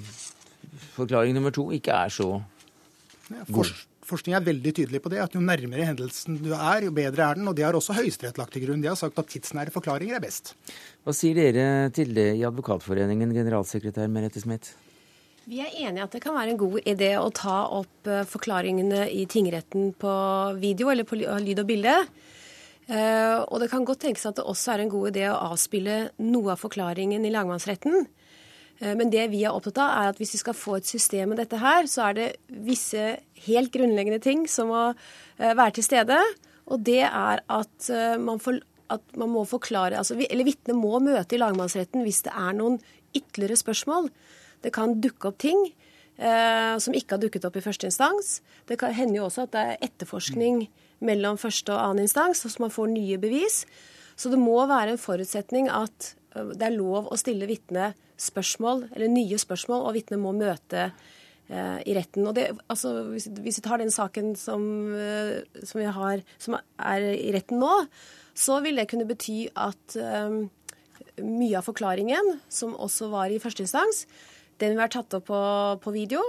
[0.97, 2.29] forklaring nummer to ikke er så
[3.47, 3.73] god.
[4.03, 7.37] Forskning er veldig tydelig på det, at jo nærmere hendelsen du er, jo bedre er
[7.39, 7.47] den.
[7.47, 8.81] Og det har også Høyesterett lagt til grunn.
[8.83, 10.51] De har sagt at tidsnære forklaringer er best.
[11.07, 14.75] Hva sier dere til det i Advokatforeningen, generalsekretær Merete Smith?
[15.47, 18.27] Vi er enig i at det kan være en god idé å ta opp eh,
[18.27, 20.13] forklaringene i tingretten på
[20.59, 21.95] video eller på lyd og bilde.
[22.89, 26.09] Eh, Og det kan godt tenkes at det også er en god idé å avspille
[26.19, 28.07] noe av forklaringen i lagmannsretten.
[28.81, 31.29] Eh, Men det vi er opptatt av, er at hvis vi skal få et system
[31.29, 34.83] med dette her, så er det visse helt grunnleggende ting som må
[35.39, 36.19] eh, være til stede.
[36.67, 38.55] Og det er at man, for,
[38.89, 42.79] at man må forklare altså, Eller vitnet må møte i lagmannsretten hvis det er noen
[43.13, 44.07] ytterligere spørsmål.
[44.63, 45.59] Det kan dukke opp ting
[46.17, 48.41] eh, som ikke har dukket opp i første instans.
[48.65, 50.69] Det kan hende jo også at det er etterforskning
[51.05, 53.63] mellom første og annen instans, så man får nye bevis.
[54.15, 58.87] Så det må være en forutsetning at eh, det er lov å stille vitne spørsmål,
[58.93, 62.27] eller nye spørsmål, og vitnet må møte eh, i retten.
[62.35, 64.65] Det, altså, hvis, vi tar den saken som,
[64.97, 67.73] eh, som, har, som er i retten nå,
[68.33, 70.39] så vil det kunne bety at eh,
[71.21, 74.05] mye av forklaringen, som også var i første instans,
[74.61, 75.43] den vil være tatt opp på,
[75.83, 76.23] på video,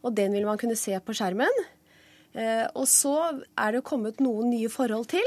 [0.00, 1.62] og den vil man kunne se på skjermen.
[2.32, 3.14] Eh, og så
[3.58, 5.26] er det kommet noen nye forhold til.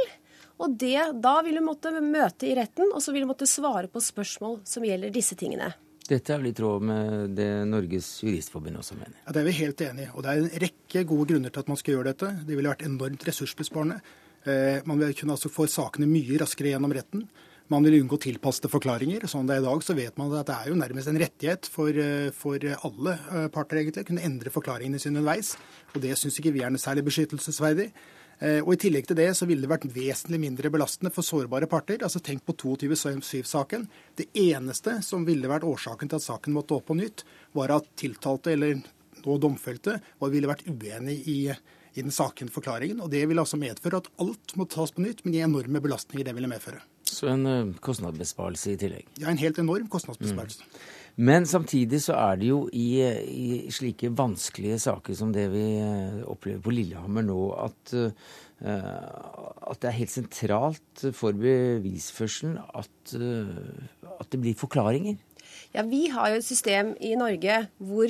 [0.64, 3.90] Og det, da vil du måtte møte i retten, og så vil du måtte svare
[3.92, 5.74] på spørsmål som gjelder disse tingene.
[6.04, 9.16] Dette er vel i tråd med det Norges Juristforbund også mener.
[9.24, 10.12] Ja, Det er vi helt enig i.
[10.14, 12.32] Og det er en rekke gode grunner til at man skal gjøre dette.
[12.44, 14.02] Det ville vært enormt ressursbesparende.
[14.44, 17.24] Eh, man vil kunne altså få sakene mye raskere gjennom retten.
[17.72, 19.24] Man vil unngå tilpassede forklaringer.
[19.32, 21.70] Sånn det er i dag, så vet man at det er jo nærmest en rettighet
[21.72, 25.56] for, eh, for alle eh, parter egentlig å kunne endre forklaringene sine underveis.
[25.94, 27.88] Og det syns ikke vi er noe særlig beskyttelsesverdig.
[28.44, 31.70] Eh, og I tillegg til det så ville det vært vesentlig mindre belastende for sårbare
[31.72, 32.04] parter.
[32.04, 33.88] altså Tenk på 22.7-saken.
[34.20, 37.24] Det eneste som ville vært årsaken til at saken måtte opp på nytt,
[37.56, 38.82] var at tiltalte eller
[39.24, 43.00] nå domfelte ville vært uenig i, i den saken forklaringen.
[43.00, 46.28] og Det ville altså medføre at alt må tas på nytt, med de enorme belastninger
[46.28, 46.84] det ville medføre.
[47.14, 49.08] Så en uh, kostnadsbesparelse i tillegg?
[49.22, 50.66] Ja, en helt enorm kostnadsbesparelse.
[50.66, 50.84] Mm.
[51.16, 56.24] Men samtidig så er det jo i, i, slike vanskelige saker som det vi eh,
[56.26, 64.10] opplever på Lillehammer nå, at, uh, at det er helt sentralt for bevisførselen at, uh,
[64.18, 65.20] at det blir forklaringer.
[65.76, 68.10] Ja, Vi har jo et system i Norge hvor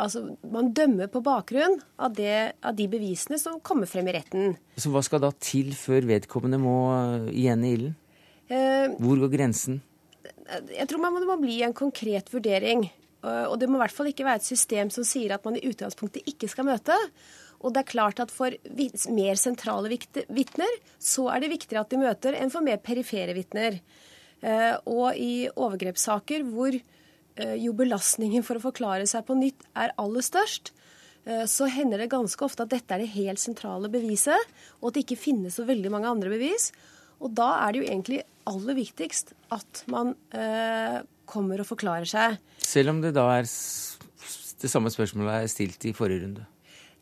[0.00, 4.56] altså, man dømmer på bakgrunn av, det, av, de bevisene som kommer frem i retten.
[4.80, 6.78] Så Hva skal da til før vedkommende må
[7.32, 8.00] igjen i ilden?
[8.48, 9.80] Hvor går grensen?
[10.68, 12.84] Jeg tror man må bli en konkret vurdering.
[13.24, 15.64] Og det må i hvert fall ikke være et system som sier at man i
[15.64, 16.98] utgangspunktet ikke skal møte.
[17.64, 18.52] Og det er klart at for
[19.16, 23.78] mer sentrale vitner så er det viktigere at de møter enn for mer perifere vitner.
[24.44, 29.94] Eh, og i overgrepssaker hvor eh, jo belastningen for å forklare seg på nytt er
[30.00, 30.74] aller størst,
[31.24, 34.52] eh, så hender det ganske ofte at dette er det helt sentrale beviset,
[34.82, 36.68] og at det ikke finnes så veldig mange andre bevis.
[37.24, 42.40] Og da er det jo egentlig aller viktigst at man eh, kommer og forklarer seg.
[42.60, 46.44] Selv om det da er det samme spørsmålet er stilt i forrige runde?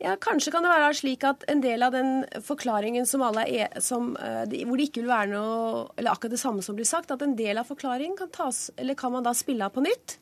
[0.03, 3.77] Ja, Kanskje kan det være slik at en del av den forklaringen som alle er,
[3.85, 7.15] som, uh, hvor det ikke vil være noe eller akkurat det samme som blir sagt,
[7.15, 10.17] at en del av forklaringen kan, tas, eller kan man da spille av på nytt.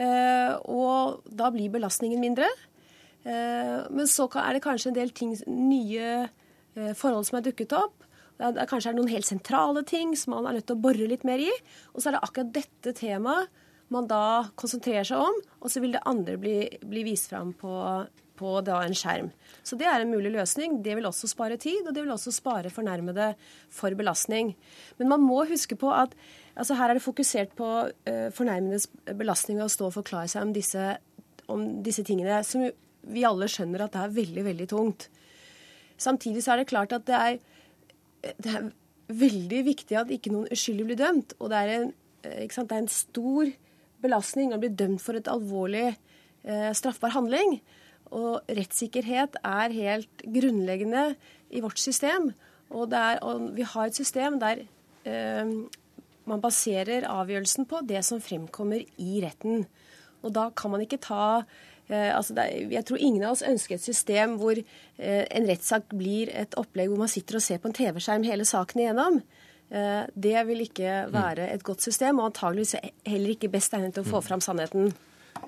[0.00, 2.48] Uh, og da blir belastningen mindre.
[3.26, 6.30] Uh, men så er det kanskje en del ting, nye
[6.96, 8.06] forhold som er dukket opp.
[8.40, 11.26] Det er, kanskje noen helt sentrale ting som man er nødt til å bore litt
[11.28, 11.50] mer i.
[11.92, 13.50] Og så er det akkurat dette temaet
[13.90, 17.72] man da konsentrerer seg om, og så vil det andre bli, bli vist fram på,
[18.38, 19.32] på en skjerm.
[19.66, 20.78] Så det er en mulig løsning.
[20.84, 23.32] Det vil også spare tid, og det vil også spare fornærmede
[23.74, 24.54] for belastning.
[25.00, 26.14] Men man må huske på at
[26.54, 28.86] altså her er det fokusert på uh, fornærmedes
[29.18, 30.86] belastning ved å stå og forklare seg om disse,
[31.50, 32.70] om disse tingene, som
[33.10, 35.10] vi alle skjønner at det er veldig, veldig tungt.
[36.00, 37.40] Samtidig så er det klart at det er
[38.20, 38.70] det er
[39.10, 41.34] veldig viktig at ikke noen uskyldig blir dømt.
[41.40, 41.90] Og det er en,
[42.52, 43.50] sant, det er en stor
[44.00, 47.58] belastning å bli dømt for et alvorlig eh, straffbar handling.
[48.10, 51.12] Og rettssikkerhet er helt grunnleggende
[51.50, 52.32] i vårt system.
[52.70, 54.64] Og, er, og vi har et system der
[55.08, 55.56] eh,
[56.30, 59.64] man baserer avgjørelsen på det som fremkommer i retten.
[60.20, 61.69] Og da kan man ikke ta Eh,
[62.14, 66.30] altså det, jeg tror ingen av oss ønsker et system hvor eh, en rettssak blir
[66.32, 69.20] et opplegg hvor man sitter og ser på en TV-skjerm hele saken igjennom.
[69.70, 71.14] Eh, det vil ikke mm.
[71.14, 72.76] være et godt system, og antageligvis
[73.06, 74.26] heller ikke best egnet til å få mm.
[74.28, 74.92] fram sannheten.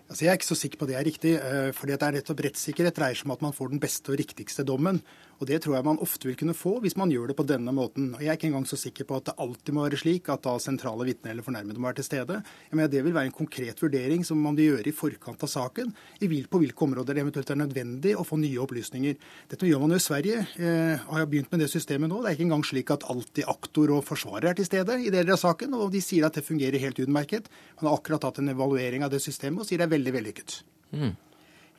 [0.08, 1.32] Altså jeg er ikke så sikker på det er riktig.
[1.76, 4.64] For det er nettopp Rettssikkerhet dreier seg om at man får den beste og riktigste
[4.66, 5.00] dommen.
[5.42, 7.72] Og Det tror jeg man ofte vil kunne få hvis man gjør det på denne
[7.74, 8.12] måten.
[8.14, 10.44] Og Jeg er ikke engang så sikker på at det alltid må være slik at
[10.46, 12.36] da sentrale vitner eller fornærmede må være til stede.
[12.70, 15.50] Jeg mener Det vil være en konkret vurdering som man vil gjøre i forkant av
[15.50, 15.90] saken,
[16.22, 19.16] på hvilke områder det eventuelt er nødvendig å få nye opplysninger.
[19.50, 20.46] Dette gjør man jo i Sverige.
[20.54, 22.20] Eh, har jeg begynt med det systemet nå.
[22.22, 25.34] Det er ikke engang slik at alltid aktor og forsvarer er til stede i deler
[25.34, 27.50] av saken, og de sier at det fungerer helt utmerket.
[27.80, 30.60] Man har akkurat hatt en evaluering av det systemet og sier det er veldig vellykket.
[30.92, 31.14] Mm.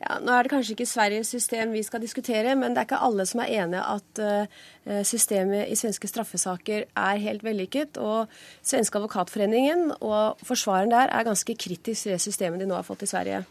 [0.04, 3.00] Ja, nå er det kanskje ikke Sveriges system vi skal diskutere, men det er ikke
[3.06, 7.96] alle som er enige at uh, systemet i svenske straffesaker er helt vellykket.
[7.96, 8.28] Og
[8.60, 13.06] Svenske advokatforeningen og forsvareren der er ganske kritisk til det systemet de nå har fått
[13.06, 13.44] i Sverige.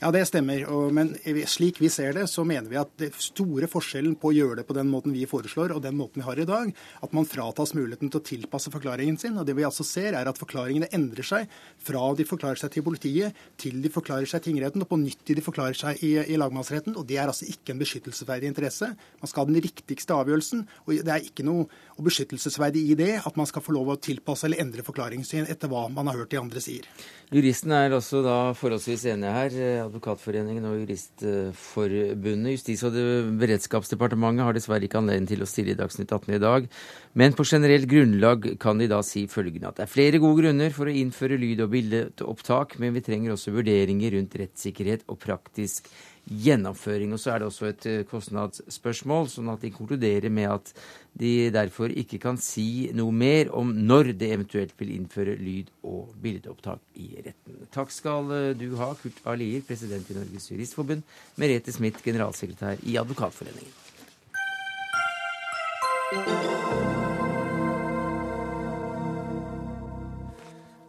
[0.00, 0.64] Ja, det stemmer.
[0.94, 1.12] Men
[1.50, 4.66] slik vi ser det, så mener vi at det store forskjellen på å gjøre det
[4.68, 6.72] på den måten vi foreslår, og den måten vi har i dag,
[7.04, 9.38] at man fratas muligheten til å tilpasse forklaringen sin.
[9.38, 11.52] Og det vi altså ser, er at forklaringene endrer seg
[11.84, 15.38] fra de forklarer seg til politiet, til de forklarer seg tingretten, og på nytt til
[15.38, 16.98] de forklarer seg i, i lagmannsretten.
[16.98, 18.90] Og det er altså ikke en beskyttelsesverdig interesse.
[19.22, 21.68] Man skal ha den riktigste avgjørelsen, og det er ikke noe
[22.02, 25.70] beskyttelsesverdig i det at man skal få lov å tilpasse eller endre forklaringen sin etter
[25.70, 26.88] hva man har hørt de andre sier.
[27.34, 29.56] Juristen er også da forholdsvis enig her.
[29.84, 32.56] Advokatforeningen og Juristforbundet.
[32.56, 32.96] Justis- og
[33.40, 36.68] beredskapsdepartementet har dessverre ikke anledning til å stille i Dagsnytt 18 i dag.
[37.14, 40.74] Men på generelt grunnlag kan de da si følgende at det er flere gode grunner
[40.74, 45.88] for å innføre lyd- og bildeopptak, men vi trenger også vurderinger rundt rettssikkerhet og praktisk
[46.28, 47.12] gjennomføring.
[47.12, 50.72] Og så er det også et eh, kostnadsspørsmål, sånn at de konkluderer med at
[51.14, 56.14] de derfor ikke kan si noe mer om når det eventuelt vil innføre lyd- og
[56.22, 57.66] bildeopptak i retten.
[57.74, 61.04] Takk skal eh, du ha, Kurt Alier, president i Norges Juristforbund,
[61.40, 63.82] Merete Smith, generalsekretær i Advokatforeningen.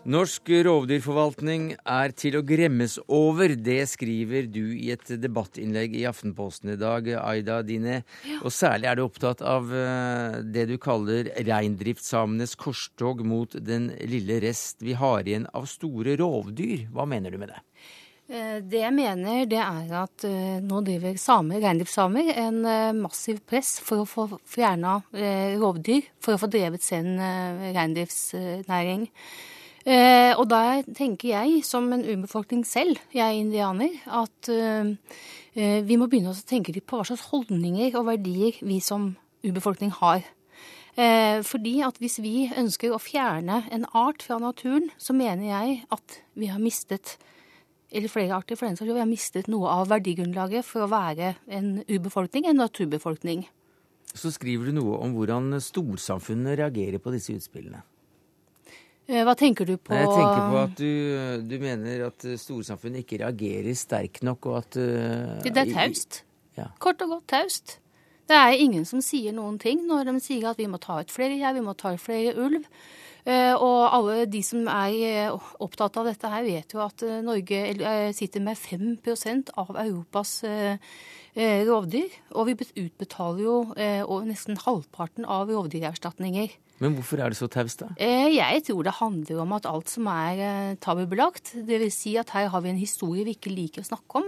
[0.05, 3.55] Norsk rovdyrforvaltning er til å gremmes over.
[3.57, 8.03] Det skriver du i et debattinnlegg i Aftenposten i dag, Aida Dine.
[8.43, 14.37] Og særlig er du opptatt av eh, det du kaller reindriftssamenes korstog mot den lille
[14.43, 16.85] rest vi har igjen av store rovdyr.
[16.93, 17.63] Hva mener du med det?
[18.29, 22.61] Eh, det jeg mener, det er at uh, nå driver samer, reindriftssamer en
[23.01, 24.99] massiv press for å få fjerna
[25.57, 29.09] rovdyr, for å få drevet sin reindriftsnæring.
[29.85, 34.49] Og da tenker jeg, som en urbefolkning selv, jeg er indianer, at
[35.53, 39.11] vi må begynne å tenke litt på hva slags holdninger og verdier vi som
[39.45, 40.25] urbefolkning har.
[41.45, 46.19] fordi at hvis vi ønsker å fjerne en art fra naturen, så mener jeg at
[46.33, 47.17] vi har mistet
[47.95, 51.35] eller flere arter for den saks skyld, har mistet noe av verdigrunnlaget for å være
[51.47, 53.45] en urbefolkning, en naturbefolkning.
[54.15, 57.83] Så skriver du noe om hvordan storsamfunnet reagerer på disse utspillene.
[59.05, 59.93] Eh, hva tenker du på?
[59.93, 60.91] Jeg tenker på at du,
[61.45, 66.23] du mener at storsamfunnet ikke reagerer sterkt nok, og at uh, Det er taust.
[66.57, 66.71] Ja.
[66.81, 67.79] Kort og godt taust.
[68.25, 71.11] Det er ingen som sier noen ting når de sier at vi må ta ut
[71.13, 72.65] flere jær, vi må ta ut flere ulv.
[73.25, 77.23] Eh, og alle de som er eh, opptatt av dette her, vet jo at eh,
[77.25, 77.61] Norge
[78.13, 80.37] sitter med 5% av Europas
[81.35, 82.13] rovdyr.
[82.37, 83.55] Og vi utbetaler jo
[84.23, 86.53] nesten halvparten av rovdyrerstatninger.
[86.83, 87.93] Men hvorfor er det så taust, da?
[88.01, 91.53] Eh, jeg tror det handler om at alt som er eh, tabubelagt.
[91.55, 91.95] Dvs.
[91.95, 94.27] Si at her har vi en historie vi ikke liker å snakke om.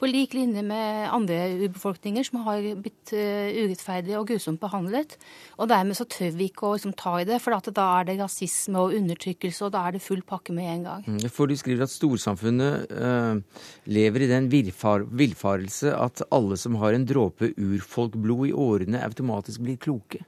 [0.00, 5.16] På lik linje med andre urbefolkninger som har blitt eh, urettferdig og grusomt behandlet.
[5.58, 8.18] Og dermed så tør vi ikke å liksom, ta i det, for da er det
[8.18, 11.06] rasisme og undertrykkelse, og da er det full pakke med en gang.
[11.06, 16.78] Mm, for du skriver at storsamfunnet øh, lever i den villfar villfarelse at alle som
[16.82, 20.24] har en dråpe urfolkblod i årene, automatisk blir kloke.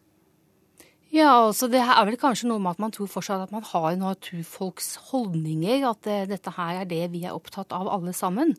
[1.14, 3.94] Ja, altså det er vel kanskje noe med at man tror fortsatt at man har
[4.00, 5.84] naturfolks holdninger.
[5.86, 8.56] At eh, dette her er det vi er opptatt av alle sammen.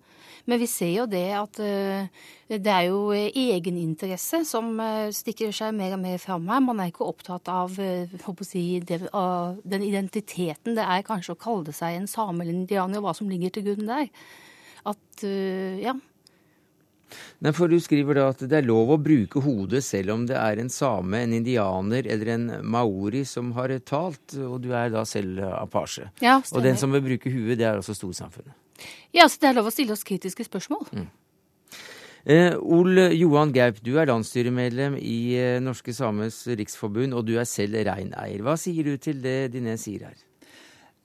[0.48, 2.08] Men vi ser jo det at uh,
[2.48, 6.64] det er jo egeninteresse som uh, stikker seg mer og mer fram her.
[6.64, 9.02] Man er ikke opptatt av uh, si, det,
[9.68, 13.28] den identiteten det er kanskje å kalle seg en same eller indianer, og hva som
[13.32, 14.08] ligger til grunn der.
[14.88, 15.26] At,
[15.84, 15.98] ja,
[17.44, 20.38] Nei, for Du skriver da at det er lov å bruke hodet selv om det
[20.40, 25.06] er en same, en indianer eller en maori som har talt, og du er da
[25.08, 26.10] selv apasje.
[26.24, 28.56] Ja, og den som vil bruke huet, det er altså storsamfunnet.
[29.16, 30.86] Ja, så det er lov å stille oss kritiske spørsmål.
[30.94, 31.08] Mm.
[32.28, 37.48] Eh, Ol Johan Gaup, du er landsstyremedlem i eh, Norske Samers Riksforbund, og du er
[37.48, 38.44] selv reineier.
[38.44, 40.26] Hva sier du til det Diné sier her?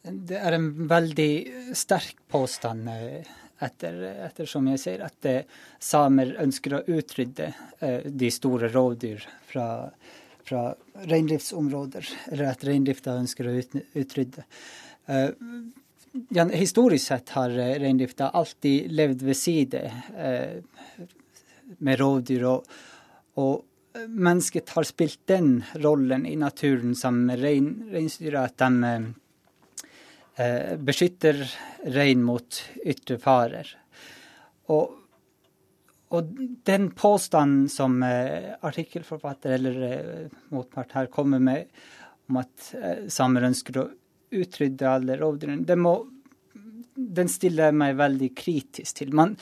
[0.02, 1.30] Det er en veldig
[1.78, 2.90] sterk påstand.
[2.90, 5.44] Eh etter, ettersom jeg ser at eh,
[5.82, 7.48] samer ønsker å utrydde
[7.80, 9.66] eh, de store rovdyr fra,
[10.44, 10.64] fra
[11.08, 13.56] reindriftsområder, eller at reindrifta ønsker å
[14.02, 14.46] utrydde.
[15.06, 15.30] Eh,
[16.36, 19.80] ja, historisk sett har reindrifta alltid levd ved side
[21.80, 22.44] med rovdyr.
[22.50, 22.66] og,
[23.40, 28.92] og mennesket har spilt den rollen i naturen sammen med rein, reinsdyra, at de
[30.80, 31.42] beskytter
[31.92, 32.56] rein mot
[32.88, 33.68] ytre farer.
[34.72, 34.94] Og,
[36.12, 36.32] og
[36.68, 41.68] den påstanden som eh, artikkelforfatter eller eh, motpart her kommer med,
[42.30, 43.88] om at eh, samer ønsker å
[44.32, 45.86] utrydde alle rovdyrene, den,
[46.94, 49.12] den stiller meg veldig kritisk til.
[49.16, 49.34] Man,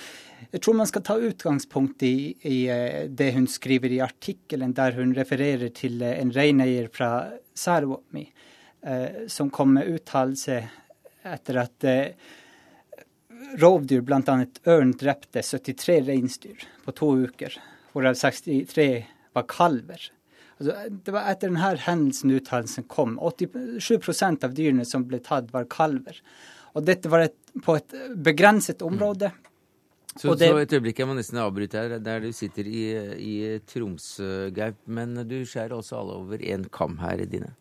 [0.50, 4.96] jeg tror man skal ta utgangspunkt i, i, eh, det hun skriver i artikkelen, der
[4.98, 7.12] hun refererer til eh, en reineier fra
[7.55, 8.29] Sápmi
[8.83, 10.62] eh, som kom med uttalelse
[11.26, 12.30] etter at eh,
[13.61, 14.37] rovdyr, bl.a.
[14.70, 17.59] ørn, drepte 73 reinsdyr på to uker,
[17.92, 18.88] hvorav 63
[19.37, 20.09] var kalver.
[20.61, 23.18] Altså, det var etter denne hendelsen uttalelsen kom.
[23.18, 26.18] 87% av dyrene som ble tatt, var kalver.
[26.76, 29.33] Og dette var et, på et begrenset område.
[29.35, 29.46] Mm.
[30.16, 32.83] Så, det, så, et øyeblikk, jeg må nesten avbryte her, der du sitter i,
[33.14, 33.35] i
[33.70, 34.78] Tromsø, Gaup.
[34.90, 37.54] Men du skjærer også alle over én kam her, Dine.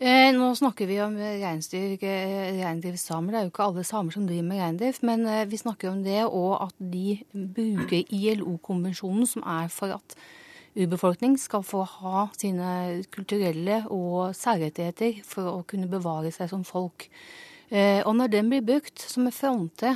[0.00, 3.32] Eh, nå snakker vi om reinsdyr, eh, reindriftssamer.
[3.32, 5.98] Det er jo ikke alle samer som driver med reindrift, men eh, vi snakker om
[6.02, 10.14] det og at de bruker ILO-konvensjonen, som er for at
[10.72, 17.10] urbefolkning skal få ha sine kulturelle og særrettigheter for å kunne bevare seg som folk.
[17.70, 19.92] Og når den blir brukt som en fronte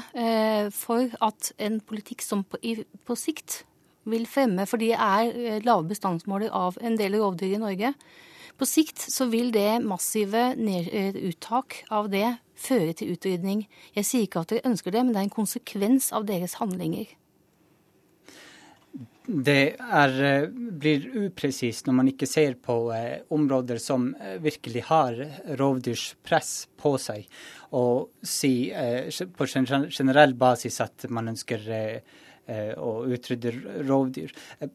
[0.70, 2.58] for at en politikk som på,
[3.06, 3.64] på sikt
[4.06, 7.94] vil fremme, for de er lave bestandsmåler av en del rovdyr i Norge,
[8.58, 13.66] på sikt så vil det massive eh, uttak av det føre til utrydning.
[13.96, 17.08] Jeg sier ikke at dere ønsker det, men det er en konsekvens av deres handlinger.
[19.24, 24.12] Det er eh, blir upresist når man ikke ser på eh, områder som
[24.44, 25.18] virkelig har
[25.58, 27.26] rovdyrspress på seg,
[27.74, 28.70] og si
[29.34, 31.66] på generell basis at man ønsker
[32.76, 33.50] å utrydde
[33.88, 34.28] rovdyr.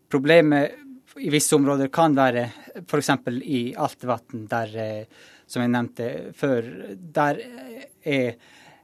[0.09, 2.45] Problemet i visse områder kan være
[2.85, 3.09] f.eks.
[3.41, 4.75] i Altevatn, der,
[5.49, 7.41] som jeg nevnte før, der
[8.05, 8.35] er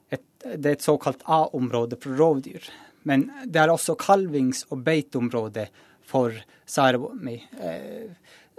[0.10, 2.66] et, det er et såkalt A-område for rovdyr.
[3.06, 5.68] Men det er også kalvings- og beiteområde
[6.06, 6.34] for
[6.66, 8.10] Sarabomi eh,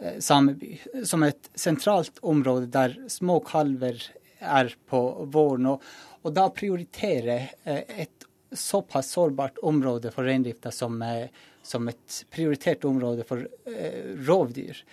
[0.02, 3.98] eh, sameby, som et sentralt område der små kalver
[4.38, 5.02] er på
[5.32, 5.72] våren.
[5.72, 5.82] Og,
[6.22, 11.26] og da prioritere eh, et såpass sårbart område for reindrifta som, eh,
[11.66, 14.84] som, et prioritert område for eh, rovdyr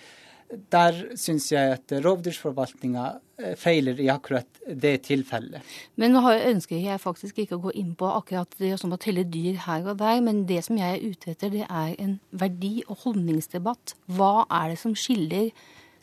[0.70, 3.04] der syns jeg at rovdyrforvaltninga
[3.40, 5.64] eh, feiler i akkurat det tilfellet.
[6.00, 9.26] Men nå ønsker jeg faktisk ikke å gå inn på akkurat det som å telle
[9.28, 12.84] dyr her og der, men det som jeg er ute etter, det er en verdi-
[12.86, 13.96] og holdningsdebatt.
[14.18, 15.50] Hva er det som skiller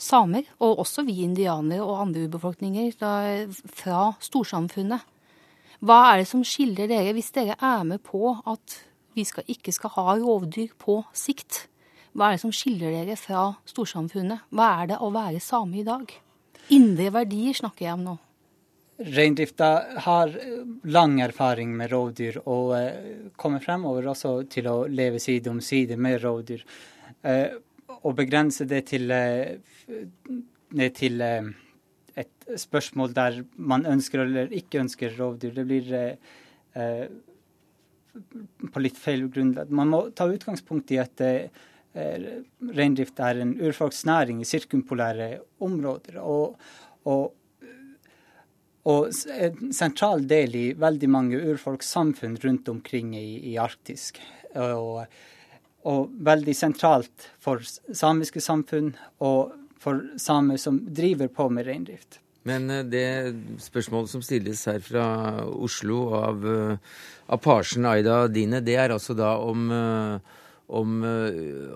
[0.01, 5.09] samer, og også vi indianere og andre urbefolkninger, fra storsamfunnet?
[5.81, 8.81] Hva er det som skiller dere, hvis dere er med på at
[9.15, 11.65] vi skal, ikke skal ha rovdyr på sikt?
[12.11, 14.47] Hva er det som skiller dere fra storsamfunnet?
[14.51, 16.11] Hva er det å være same i dag?
[16.75, 18.17] Indre verdier snakker jeg om nå.
[19.01, 19.69] Reindrifta
[20.05, 20.33] har
[20.93, 25.97] lang erfaring med rovdyr og uh, kommer fremover også til å leve side om side
[25.97, 26.63] med rovdyr.
[28.01, 29.57] Å begrense det til, uh,
[30.99, 35.91] til et spørsmål der man ønsker eller ikke ønsker rovdyr, det blir
[38.71, 39.69] på litt feil grunnlag.
[39.71, 41.23] Man må ta utgangspunkt i at
[41.93, 42.23] Eh,
[42.71, 46.21] reindrift er en urfolksnæring i sirkumpolære områder.
[46.23, 46.55] Og,
[47.03, 47.33] og,
[48.87, 54.11] og, en sentral del i veldig mange urfolkssamfunn rundt omkring i, i Arktis.
[54.55, 55.03] Og,
[55.83, 62.21] og, veldig sentralt for samiske samfunn og for samer som driver på med reindrift.
[62.47, 63.07] Men eh, det
[63.61, 65.05] spørsmålet som stilles her fra
[65.51, 66.93] Oslo av, eh,
[67.29, 69.67] av Parsen Aida Dine, det er altså da om
[70.71, 71.73] om, eh,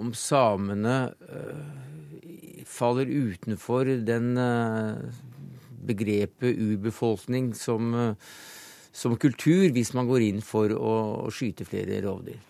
[0.00, 0.94] om samene
[1.28, 4.30] eh, faller utenfor den
[5.84, 7.92] begrepet urbefolkning som,
[8.88, 10.94] som, kultur, hvis man går inn for å,
[11.28, 12.40] å skyte flere rovdyr?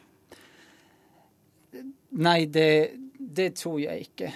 [2.23, 4.31] Nei, det, det, tror jeg ikke.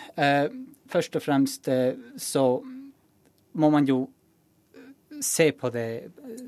[0.91, 1.71] først og fremst
[2.19, 2.45] så
[3.59, 4.05] må man jo
[5.25, 5.89] se på det,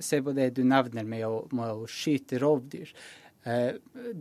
[0.01, 2.93] se på det du nevner med å, med å skyte rovdyr.
[3.49, 3.73] Eh,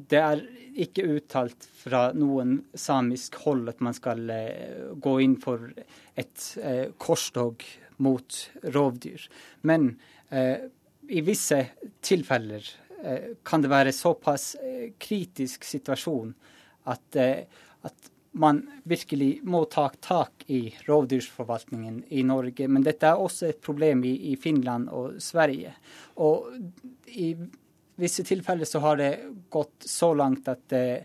[0.10, 0.42] det er
[0.80, 5.68] ikke uttalt fra noen samisk hold at man skal eh, gå inn for
[6.16, 7.66] et eh, korstog
[8.00, 8.38] mot
[8.72, 9.26] rovdyr.
[9.68, 9.92] Men
[10.30, 11.58] i visse
[12.06, 12.68] tilfeller
[13.42, 14.52] kan det være såpass
[15.02, 16.30] kritisk situasjon
[16.94, 22.68] at, at man virkelig må ta tak i rovdyrforvaltningen i Norge.
[22.68, 25.74] Men dette er også et problem i, i Finland og Sverige.
[26.22, 26.52] Og
[27.10, 27.34] i
[28.00, 29.12] visse tilfeller så har det
[29.50, 31.02] gått så langt at, eh,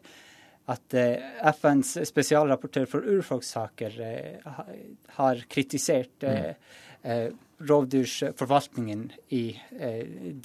[0.70, 4.53] at eh, FNs spesialrapportør for urfolkssaker eh,
[5.18, 7.35] har kritisert mm.
[7.68, 9.45] rovdyrsforvaltningen i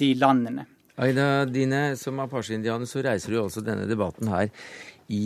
[0.02, 0.66] de landene.
[1.00, 4.50] Aida Dine, som apache-indianer, så reiser du altså denne debatten her
[5.10, 5.24] i,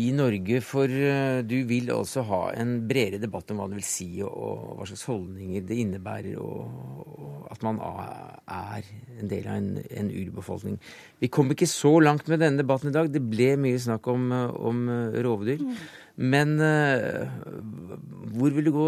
[0.00, 0.60] i, Norge.
[0.64, 4.32] For eh, du vil også ha en bredere debatt om hva det vil si, og,
[4.32, 9.70] og hva slags holdninger det innebærer, og, og at man er en del av en,
[10.00, 10.80] en, urbefolkning.
[11.20, 13.12] Vi kom ikke så langt med denne debatten i dag.
[13.12, 14.84] Det ble mye snakk om, om
[15.24, 15.64] rovdyr.
[15.64, 15.80] Mm.
[16.18, 17.30] Men uh,
[18.34, 18.86] hvor vil du gå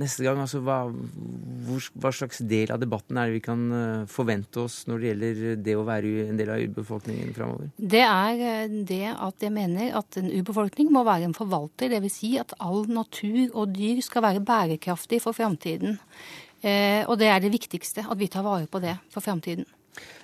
[0.00, 0.40] neste gang?
[0.40, 4.82] Altså, hva, hvor, hva, slags del av debatten er det vi kan uh, forvente oss
[4.88, 7.68] når det gjelder det å være en del av urbefolkningen framover?
[7.76, 11.92] Det er eh, det at jeg mener at en urbefolkning må være en forvalter.
[11.92, 12.16] Dvs.
[12.20, 16.00] Si at all natur og dyr skal være bærekraftig for framtiden.
[16.60, 19.64] Og det er det viktigste, at vi tar vare på det for framtiden.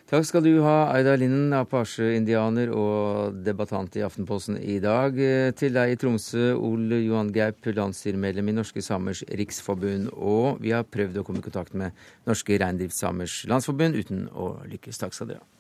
[0.07, 5.19] Takk skal du ha, Aida Linden, apasjeindianer og debattant i Aftenposten i dag.
[5.59, 10.13] Til deg i Tromsø, Ole Johan Gaup, landsstyremedlem i Norske Samers Riksforbund.
[10.15, 15.03] Og vi har prøvd å komme i kontakt med Norske Reindriftssamers Landsforbund uten å lykkes.
[15.03, 15.56] Takk skal dere ha.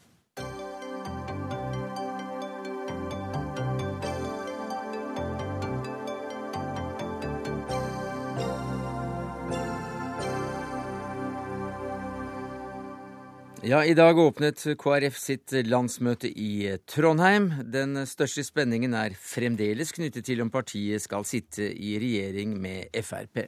[13.67, 17.49] Ja, I dag åpnet KrF sitt landsmøte i Trondheim.
[17.67, 23.41] Den største spenningen er fremdeles knyttet til om partiet skal sitte i regjering med Frp.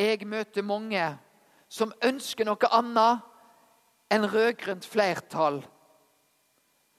[0.00, 1.02] Jeg møter mange
[1.68, 3.20] som ønsker noe annet
[4.16, 5.60] enn rød-grønt flertall,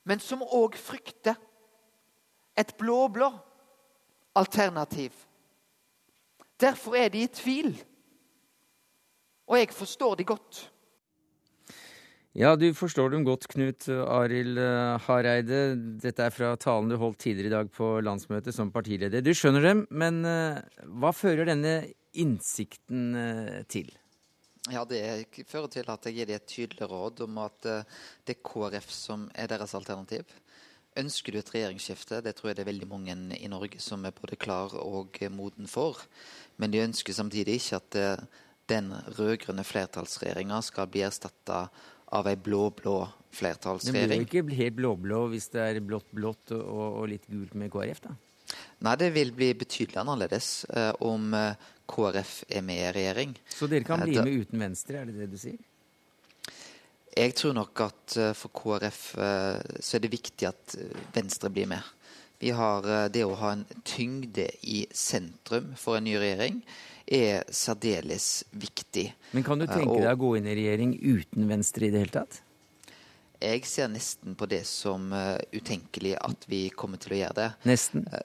[0.06, 1.42] men som òg frykter
[2.54, 3.32] et blå-blå
[4.38, 5.18] alternativ.
[6.62, 7.74] Derfor er de i tvil.
[9.50, 10.66] Og jeg forstår de godt.
[12.36, 15.60] Ja, du forstår dem godt, Knut Arild eh, Hareide.
[16.04, 19.24] Dette er fra talen du holdt tidligere i dag på landsmøtet som partileder.
[19.24, 20.60] Du skjønner dem, men eh,
[21.00, 21.78] hva fører denne
[22.12, 23.88] innsikten eh, til?
[24.68, 25.00] Ja, Det
[25.48, 29.30] fører til at jeg gir dem et tydelig råd om at det er KrF som
[29.32, 30.28] er deres alternativ.
[31.00, 32.20] Ønsker du et regjeringsskifte?
[32.26, 35.72] Det tror jeg det er veldig mange i Norge som er både klar og moden
[35.72, 36.04] for.
[36.58, 38.00] Men de ønsker samtidig ikke at
[38.72, 41.68] den rød-grønne flertallsregjeringa skal bli erstatta
[42.16, 42.98] av ei blå-blå
[43.36, 44.24] flertallsregjering.
[44.24, 47.74] Det blir jo ikke helt blå-blå hvis det er blått-blått og, og, litt gult med
[47.74, 48.16] KrF, da?
[48.86, 53.34] Nei, det vil bli betydelig annerledes eh, om eh, KrF er med i regjering.
[53.52, 55.60] Så dere kan bli eh, med uten Venstre, er det det du sier?
[57.16, 60.78] Jeg tror nok at eh, for KrF så er det viktig at
[61.16, 61.94] Venstre blir med.
[62.40, 66.60] Vi har det å ha en tyngde i sentrum for en ny regjering
[67.06, 69.08] er særdeles viktig.
[69.36, 72.16] Men kan du tenke deg å gå inn i regjering uten Venstre i det hele
[72.20, 72.40] tatt?
[73.44, 77.50] Jeg ser nesten på det som uh, utenkelig at vi kommer til å gjøre det.
[77.70, 78.08] Nesten?
[78.10, 78.24] Uh,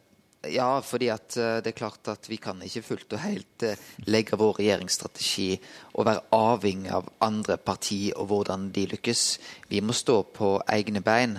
[0.49, 3.65] ja, fordi at det er klart at vi kan ikke fullt og helt
[4.09, 5.51] legge vår regjeringsstrategi
[6.01, 9.25] og være avhengig av andre partier og hvordan de lykkes.
[9.69, 11.37] Vi må stå på egne bein.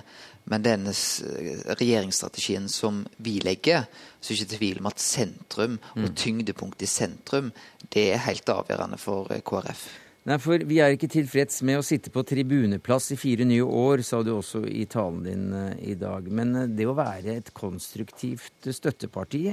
[0.50, 3.86] Men den regjeringsstrategien som vi legger,
[4.20, 7.52] så er det ikke tvil om at sentrum og tyngdepunktet tyngdepunkt i sentrum,
[7.92, 9.84] det er helt avgjørende for eh, KrF.
[10.30, 14.04] Nei, for Vi er ikke tilfreds med å sitte på tribuneplass i fire nye år,
[14.06, 16.28] sa du også i talen din uh, i dag.
[16.30, 19.48] Men det å være et konstruktivt støtteparti,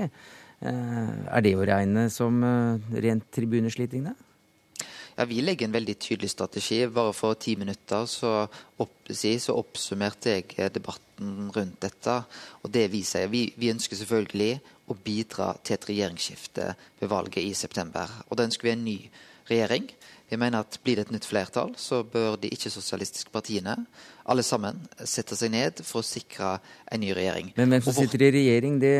[0.58, 2.40] er det å regne som
[2.90, 4.27] rent tribunesliting, da?
[5.18, 6.84] Ja, Vi legger en veldig tydelig strategi.
[6.86, 8.46] Bare for ti minutter så,
[8.78, 12.20] opp, så oppsummerte jeg eh, debatten rundt dette.
[12.62, 14.52] Og det Vi sier, vi, vi ønsker selvfølgelig
[14.88, 16.68] å bidra til et regjeringsskifte
[17.00, 18.12] ved valget i september.
[18.28, 19.00] Og da ønsker vi en ny
[19.50, 19.88] regjering.
[20.30, 23.74] Vi mener at Blir det et nytt flertall, så bør de ikke-sosialistiske partiene
[24.28, 26.58] alle sammen sette seg ned for å sikre
[26.92, 27.50] en ny regjering.
[27.56, 28.94] Men hvem som sitter i regjering, det,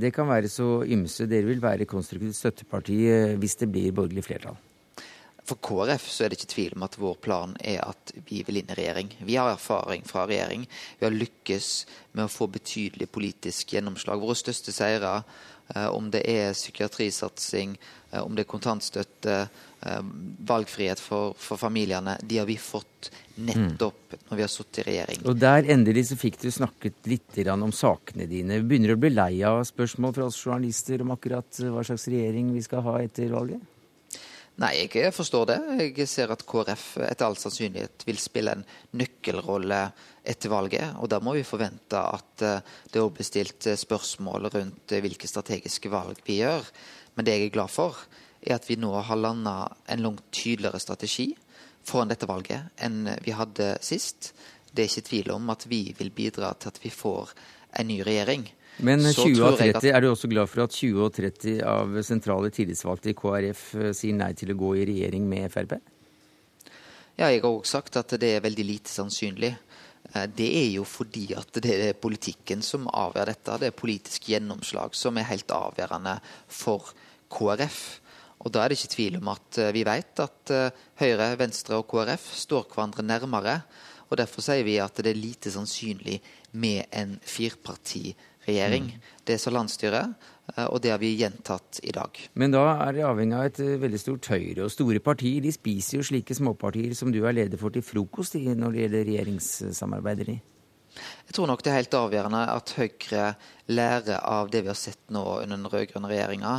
[0.00, 1.28] det kan være så ymse.
[1.28, 4.56] Dere vil være konstruktivt støtteparti eh, hvis det blir borgerlig flertall?
[5.48, 8.60] For KrF så er det ikke tvil om at vår plan er at vi vil
[8.60, 9.14] inn i regjering.
[9.24, 10.66] Vi har erfaring fra regjering.
[10.98, 11.68] Vi har lykkes
[12.18, 14.20] med å få betydelig politisk gjennomslag.
[14.20, 15.22] Våre største seire,
[15.74, 17.78] eh, om det er psykiatrisatsing,
[18.12, 19.38] eh, om det er kontantstøtte,
[19.86, 20.02] eh,
[20.50, 24.20] valgfrihet for, for, familiene, de har vi fått nettopp mm.
[24.28, 25.24] når vi har sittet i regjering.
[25.24, 28.60] Og der endelig så fikk du snakket litt om sakene dine.
[28.60, 32.52] Begynner du å bli lei av spørsmål fra oss journalister om akkurat hva slags regjering
[32.52, 33.77] vi skal ha etter valget?
[34.58, 35.56] Nei, jeg forstår det.
[35.78, 38.64] Jeg ser at KrF etter all sannsynlighet vil spille en
[38.98, 39.84] nøkkelrolle
[40.26, 40.96] etter valget.
[40.98, 45.30] Og da må vi forvente at eh, det er bestilt eh, spørsmål rundt eh, hvilke
[45.30, 46.66] strategiske valg vi gjør.
[47.14, 48.02] Men det jeg er glad for,
[48.42, 49.54] er at vi nå har landa
[49.94, 51.30] en langt tydeligere strategi
[51.86, 54.32] foran dette valget enn vi hadde sist.
[54.74, 57.30] Det er ikke tvil om at vi vil bidra til at vi får
[57.78, 58.50] en ny regjering.
[58.84, 59.86] Men 20 og 30, at...
[59.90, 63.94] er du også glad for at 20 og 30 av sentrale tillitsvalgte i KrF eh,
[63.96, 65.74] sier nei til å gå i regjering med Frp?
[67.18, 69.50] Ja, jeg har òg sagt at det er veldig lite sannsynlig.
[70.12, 73.58] Eh, det er jo fordi at det er politikken som avgjør dette.
[73.64, 76.14] Det er politisk gjennomslag som er helt avgjørende
[76.46, 76.94] for
[77.34, 77.82] KrF.
[78.46, 80.54] Og Da er det ikke tvil om at eh, vi vet at
[81.02, 83.58] Høyre, Venstre og KrF står hverandre nærmere.
[84.06, 86.20] og Derfor sier vi at det er lite sannsynlig
[86.54, 88.14] med en firparti
[88.48, 88.90] regjering.
[88.90, 89.06] Mm.
[89.28, 92.20] Det sa landsstyret, eh, og det har vi gjentatt i dag.
[92.40, 94.66] Men da er det avhengig av et eh, veldig stort Høyre.
[94.66, 98.38] Og store partier de spiser jo slike småpartier som du er leder for til frokost
[98.40, 100.38] i, når det gjelder regjeringssamarbeider i.
[100.98, 103.24] Jeg tror nok det er helt avgjørende at Høyre
[103.68, 106.54] lærer av det vi har sett nå under den rød-grønne regjeringa.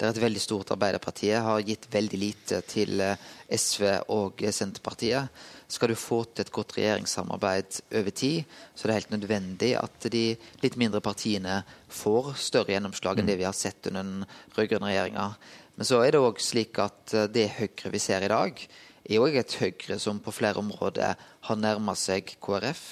[0.00, 5.42] Der et veldig stort Arbeiderpartiet har gitt veldig lite til eh, SV og Senterpartiet.
[5.72, 8.42] Skal du få til et godt regjeringssamarbeid over tid,
[8.74, 10.24] så er det helt nødvendig at de
[10.60, 15.30] litt mindre partiene får større gjennomslag enn det vi har sett under den rød-grønne regjeringa.
[15.78, 18.60] Men så er det òg slik at eh, det Høyre vi ser i dag,
[19.02, 21.16] er òg et Høyre som på flere områder
[21.48, 22.84] har nærma seg KrF.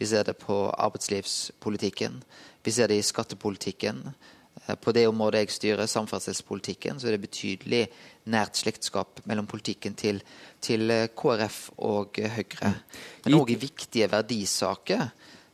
[0.00, 2.22] Vi ser det på arbeidslivspolitikken.
[2.64, 4.06] Vi ser det i skattepolitikken.
[4.66, 7.82] Eh, på det området jeg styrer, samferdselspolitikken, så er det betydelig
[8.30, 10.22] nært slektskap mellom politikken til,
[10.62, 12.72] til eh, KrF og Høyre.
[13.24, 15.08] Men òg i viktige verdisaker,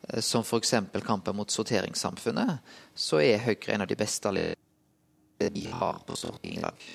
[0.09, 0.75] eh, som f.eks.
[1.07, 2.59] kampen mot sorteringssamfunnet,
[2.95, 4.35] så er Høyre en av de beste
[5.39, 6.89] vi har på Stortinget i dag.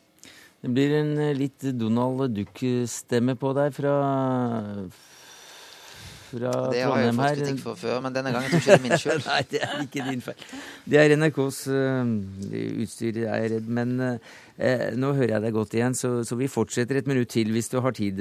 [0.64, 3.96] Det blir en litt Donald Duck-stemme på deg fra
[6.34, 7.40] fra Det har jeg jo fått her.
[7.40, 9.28] kritikk for før, men denne gangen tror jeg ikke det er min skyld.
[9.32, 10.48] Nei, det er ikke din feil.
[10.90, 12.02] Det er NRKs uh,
[12.84, 13.70] utstyr, er jeg redd.
[13.80, 14.34] Men uh,
[15.00, 17.80] nå hører jeg deg godt igjen, så, så, vi fortsetter et minutt til hvis du
[17.86, 18.20] har tid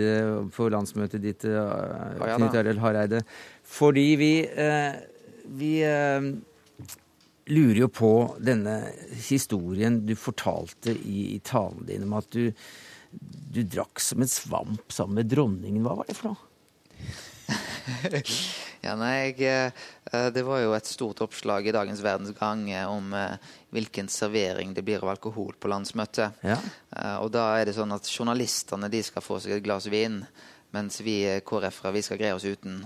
[0.54, 3.24] på landsmøtet ditt, uh, ja, Knut Arild Hareide.
[3.72, 4.32] Fordi vi,
[5.58, 5.74] vi
[7.50, 8.76] lurer jo på denne
[9.26, 12.52] historien du fortalte i, i talen din om at du,
[13.12, 15.82] du drakk som en svamp sammen med dronningen.
[15.84, 16.48] Hva var det for noe?
[18.84, 19.72] Ja, nei, jeg,
[20.34, 23.14] Det var jo et stort oppslag i dagens Verdens Gang om
[23.72, 26.42] hvilken servering det blir av alkohol på landsmøtet.
[26.46, 26.58] Ja.
[27.22, 30.20] Og da er det sånn at journalistene de skal få seg et glass vin,
[30.72, 32.82] mens vi KrF-ere vi skal greie oss uten.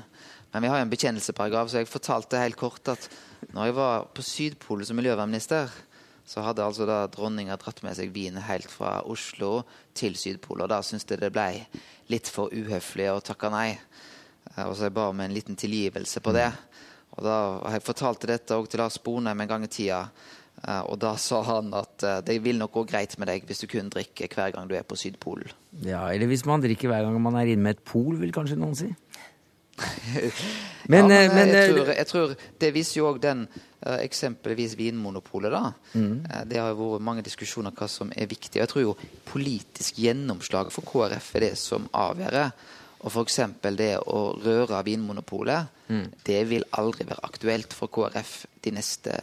[0.53, 3.11] Men vi har jo en bekjennelsesparagraf, så jeg fortalte helt kort at
[3.53, 5.73] når jeg var på Sydpolen som miljøvernminister,
[6.27, 9.61] så hadde altså da dronninga dratt med seg vin helt fra Oslo
[9.95, 10.65] til Sydpolen.
[10.65, 11.51] Og da syntes jeg det ble
[12.11, 13.77] litt for uhøflig å takke nei.
[14.65, 16.49] Og så jeg ba om en liten tilgivelse på det.
[17.17, 17.37] Og da
[17.75, 20.03] jeg fortalte dette òg til Lars Bonheim en gang i tida.
[20.89, 23.91] Og da sa han at det vil nok gå greit med deg hvis du kun
[23.93, 25.53] drikker hver gang du er på Sydpolen.
[25.85, 28.57] Ja, eller hvis man drikker hver gang man er inne med et pol, vil kanskje
[28.61, 28.89] noen si.
[30.93, 32.31] men, ja, men, men jeg, tror, jeg, tror,
[32.65, 33.45] det viser jo òg den
[33.87, 35.73] eksempelvis Vinmonopolet, da.
[35.93, 36.25] Mm.
[36.49, 38.59] Det har jo vært mange diskusjoner hva som er viktig.
[38.59, 38.97] Jeg tror jo
[39.29, 42.49] politisk gjennomslag for KrF er det som avgjør.
[43.05, 43.41] Og f.eks.
[43.77, 46.07] det å røre Vinmonopolet, mm.
[46.27, 49.19] det vil aldri være aktuelt for KrF de neste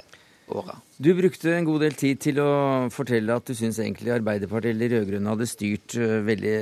[0.53, 0.75] åra.
[0.97, 2.51] Du brukte en god del tid til å
[2.93, 5.95] fortelle at du syns egentlig Arbeiderpartiet eller de rød-grønne hadde styrt
[6.27, 6.55] veldig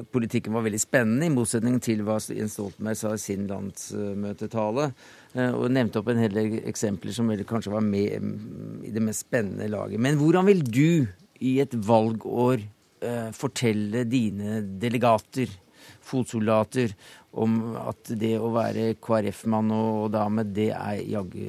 [0.00, 4.90] At politikken var veldig spennende, i motsetning til hva Jens Stoltenberg sa i sin landsmøtetale.
[5.52, 9.70] Og nevnte opp en hel del eksempler som kanskje var med i det mest spennende
[9.72, 10.00] laget.
[10.02, 10.86] Men hvordan vil du
[11.42, 12.62] i et valgår
[13.34, 15.50] fortelle dine delegater,
[16.04, 16.94] fotsoldater,
[17.32, 21.46] om at det å være KrF-mann og dame, det er jaggu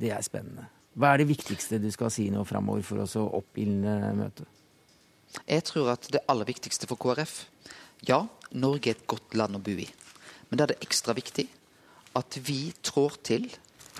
[0.00, 0.68] det er spennende.
[0.94, 4.46] Hva er det viktigste du skal si nå framover for å oppildne møtet?
[5.46, 7.44] Jeg tror at det aller viktigste for KrF
[8.08, 8.24] Ja,
[8.56, 9.86] Norge er et godt land å bo i.
[10.48, 11.46] Men da er det ekstra viktig
[12.18, 13.46] at vi trår til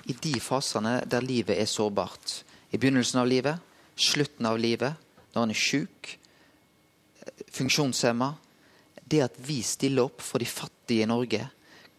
[0.09, 2.41] i de fasene der livet er sårbart.
[2.73, 3.61] I begynnelsen av livet,
[3.95, 4.97] slutten av livet,
[5.35, 6.15] når en er sjuk,
[7.55, 8.33] funksjonshemma.
[9.11, 11.43] Det at vi stiller opp for de fattige i Norge.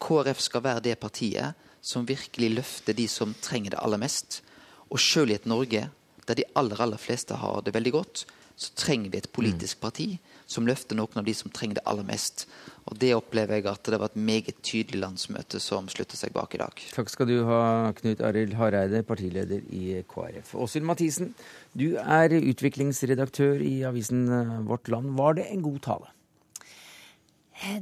[0.02, 4.40] KrF skal være det partiet som virkelig løfter de som trenger det aller mest.
[4.88, 5.88] Og sjøl i et Norge
[6.28, 8.24] der de aller aller fleste har det veldig godt,
[8.56, 10.06] så trenger vi et politisk parti
[10.46, 12.44] som løfter noen av de som trenger det aller mest.
[12.86, 16.54] Og det opplever jeg at det var et meget tydelig landsmøte som slutter seg bak
[16.54, 16.84] i dag.
[16.94, 17.60] Takk skal du ha,
[17.98, 20.54] Knut Arild Hareide, partileder i KrF.
[20.54, 21.32] Åshild Mathisen,
[21.72, 24.26] du er utviklingsredaktør i avisen
[24.68, 25.14] Vårt Land.
[25.18, 26.12] Var det en god tale?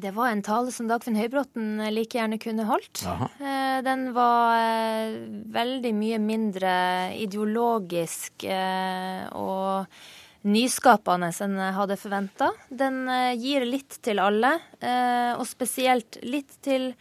[0.01, 3.01] Det var en tale som Dagfinn Høybråten like gjerne kunne holdt.
[3.09, 3.29] Aha.
[3.87, 5.15] Den var
[5.55, 6.73] veldig mye mindre
[7.17, 9.89] ideologisk og
[10.51, 12.51] nyskapende enn jeg hadde forventa.
[12.69, 13.03] Den
[13.41, 14.53] gir litt til alle,
[15.37, 16.93] og spesielt litt til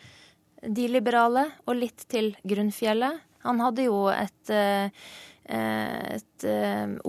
[0.63, 3.19] de liberale og litt til grunnfjellet.
[3.47, 4.55] Han hadde jo et
[5.49, 6.45] et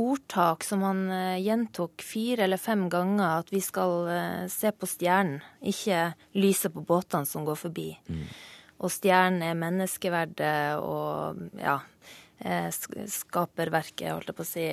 [0.00, 1.00] ordtak som han
[1.42, 4.08] gjentok fire eller fem ganger, at vi skal
[4.48, 6.06] se på stjernen, ikke
[6.40, 7.90] lyset på båtene som går forbi.
[8.08, 8.24] Mm.
[8.80, 11.76] Og stjernen er menneskeverdet og ja,
[12.40, 14.66] skaperverket, holdt jeg på å si.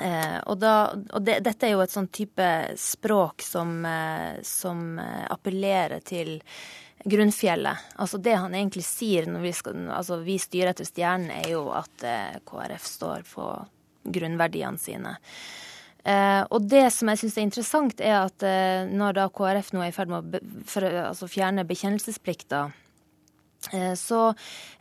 [0.00, 2.46] Og, da, og det, dette er jo et sånn type
[2.80, 3.84] språk som,
[4.42, 6.40] som appellerer til
[7.04, 7.78] grunnfjellet.
[7.96, 11.66] Altså Det han egentlig sier når vi, skal, altså vi styrer etter stjernen, er jo
[11.74, 13.48] at eh, KrF står på
[14.10, 15.16] grunnverdiene sine.
[16.04, 19.84] Eh, og det som jeg syns er interessant, er at eh, når da KrF nå
[19.84, 22.62] er i ferd med å be, for, altså fjerne bekjennelsesplikta,
[23.72, 24.22] eh, så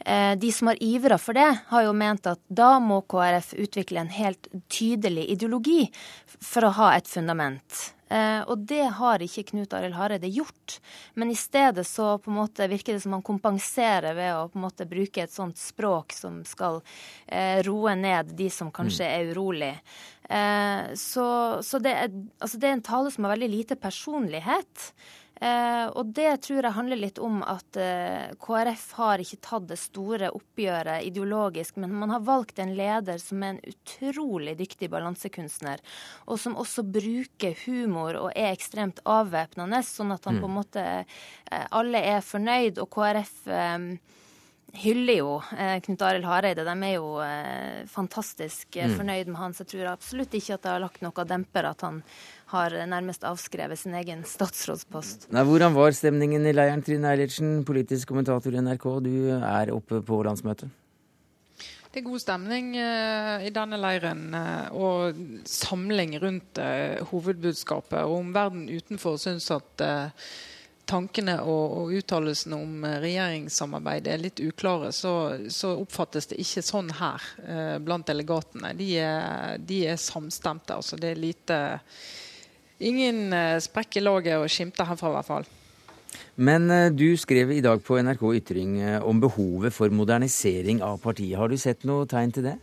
[0.05, 4.03] eh, de som har ivra for det, har jo ment at da må KrF utvikle
[4.03, 5.85] en helt tydelig ideologi
[6.39, 7.83] for å ha et fundament.
[8.09, 10.79] Eh, og det har ikke Knut Arild Hareide gjort.
[11.13, 14.59] Men i stedet så på en måte virker det som han kompenserer ved å på
[14.59, 16.81] en måte bruke et sånt språk som skal
[17.27, 19.13] eh, roe ned de som kanskje mm.
[19.13, 19.73] er urolig.
[20.29, 21.29] Eh, så,
[21.65, 24.89] så det, er, altså det er en tale som har veldig lite personlighet.
[25.39, 29.77] Eh, og det tror jeg handler litt om at eh, KrF har ikke tatt det
[29.79, 35.79] store oppgjøret ideologisk, men man har valgt en leder som er en utrolig dyktig balansekunstner,
[36.27, 40.43] og som også bruker humor og er ekstremt avvæpnende, sånn at han mm.
[40.43, 43.47] på en måte eh, Alle er fornøyd, og KrF
[44.73, 46.65] hyller jo eh, Knut Arild Hareide.
[46.67, 48.95] De er jo eh, fantastisk eh, Mm.
[48.97, 51.83] fornøyd med han, så jeg tror absolutt ikke at det har lagt noe demper at
[51.85, 51.99] han
[52.49, 55.29] har nærmest avskrevet sin egen statsrådspost.
[55.35, 58.91] Nei, hvordan var stemningen i leiren, Trine Eilertsen, politisk kommentator i NRK?
[59.05, 60.71] Du er oppe på landsmøtet.
[61.89, 65.17] Det er god stemning eh, i denne leiren eh, og
[65.49, 68.03] samling rundt eh, hovedbudskapet.
[68.03, 70.29] Og om verden utenfor syns at eh,
[70.89, 75.13] tankene og, og uttalelsene om eh, regjeringssamarbeid er litt uklare, så,
[75.49, 78.75] så oppfattes det ikke sånn her eh, blant delegatene.
[78.77, 80.77] De er, de er samstemte.
[80.77, 81.59] altså Det er lite
[82.79, 85.49] Ingen eh, sprekk i laget å skimte herfra, i hvert fall.
[86.39, 91.01] Men eh, du skrev i dag på NRK Ytring eh, om behovet for modernisering av
[91.03, 91.37] partiet.
[91.39, 92.57] Har du sett noe tegn til det?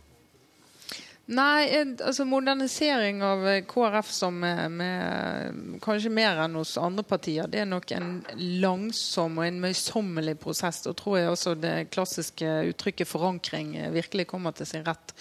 [1.27, 1.67] Nei,
[1.99, 7.67] altså modernisering av KrF som med, med, kanskje mer enn hos andre partier, det er
[7.67, 8.13] nok en
[8.63, 10.79] langsom og en møysommelig prosess.
[10.85, 15.11] Da tror jeg også det klassiske uttrykket forankring virkelig kommer til sin rett.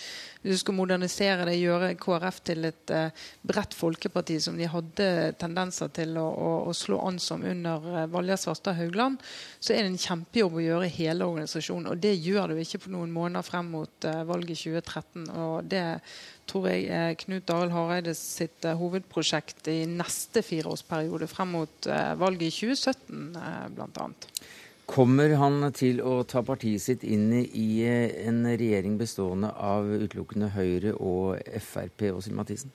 [0.43, 5.09] Hvis du skal modernisere det, gjøre KrF til et eh, bredt folkeparti som de hadde
[5.41, 9.22] tendenser til å, å, å slå an som under eh, Valgerd Svarstad Haugland,
[9.59, 11.91] så er det en kjempejobb å gjøre i hele organisasjonen.
[11.93, 15.30] Og det gjør du ikke på noen måneder frem mot eh, valget 2013.
[15.47, 15.87] Og det
[16.47, 21.89] tror jeg er Knut Arild Hareide sitt hovedprosjekt i neste fireårsperiode frem mot
[22.20, 24.30] valget i 2017, eh, blant annet.
[24.87, 30.53] Kommer han til å ta partiet sitt inn i eh, en regjering bestående av utelukkende
[30.55, 32.70] Høyre og Frp, Åshild Mathisen?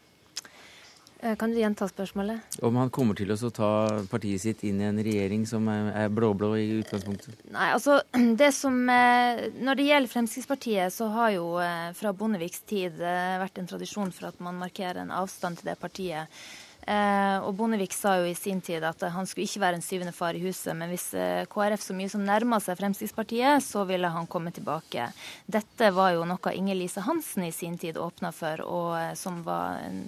[1.21, 2.59] Eh, Kan du gjenta spørsmålet?
[2.67, 3.71] Om han kommer til å ta
[4.11, 7.45] partiet sitt inn i en regjering som er blå-blå i utgangspunktet?
[7.55, 8.01] Nei, altså
[8.43, 11.47] det som eh, Når det gjelder Fremskrittspartiet, så har jo
[11.95, 16.43] fra Bondeviks tid vært en tradisjon for at man markerer en avstand til det partiet.
[16.81, 20.13] Eh, og Bondevik sa jo i sin tid at han skulle ikke være en syvende
[20.15, 24.09] far i huset, men hvis eh, KrF så mye som nærma seg Fremskrittspartiet, så ville
[24.09, 25.11] han komme tilbake.
[25.45, 29.83] Dette var jo noe Inger-Lise Hansen i sin tid åpna for, og eh, som var
[29.85, 30.03] en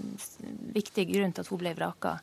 [0.73, 2.17] viktig grunn til at hun ble vraka.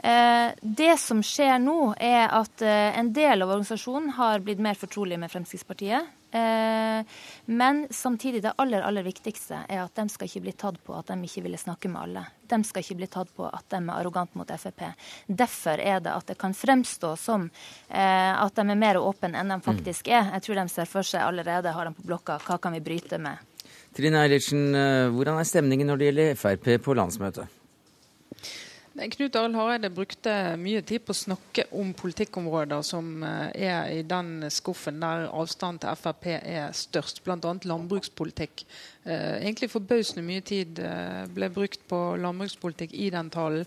[0.00, 5.28] Det som skjer nå, er at en del av organisasjonen har blitt mer fortrolig med
[5.28, 6.08] Fremskrittspartiet.
[6.30, 7.04] Eh,
[7.44, 11.10] men samtidig det aller aller viktigste er at de skal ikke bli tatt på at
[11.10, 12.24] de ikke ville snakke med alle.
[12.50, 14.84] De skal ikke bli tatt på at de er arrogante mot Frp.
[15.26, 17.48] Derfor er det at det kan fremstå som
[17.88, 20.30] eh, at de er mer åpne enn de faktisk er.
[20.36, 23.18] Jeg tror de ser for seg allerede, har de på blokka, hva kan vi bryte
[23.18, 23.46] med.
[23.96, 27.59] Trine Eilertsen, eh, hvordan er stemningen når det gjelder Frp på landsmøtet?
[29.00, 34.02] Knut Arild Hareide brukte mye tid på å snakke om politikkområder som eh, er i
[34.04, 37.38] den skuffen der avstanden til Frp er størst, bl.a.
[37.40, 38.66] landbrukspolitikk.
[39.06, 43.66] Eh, egentlig forbausende mye tid eh, ble brukt på landbrukspolitikk i den talen.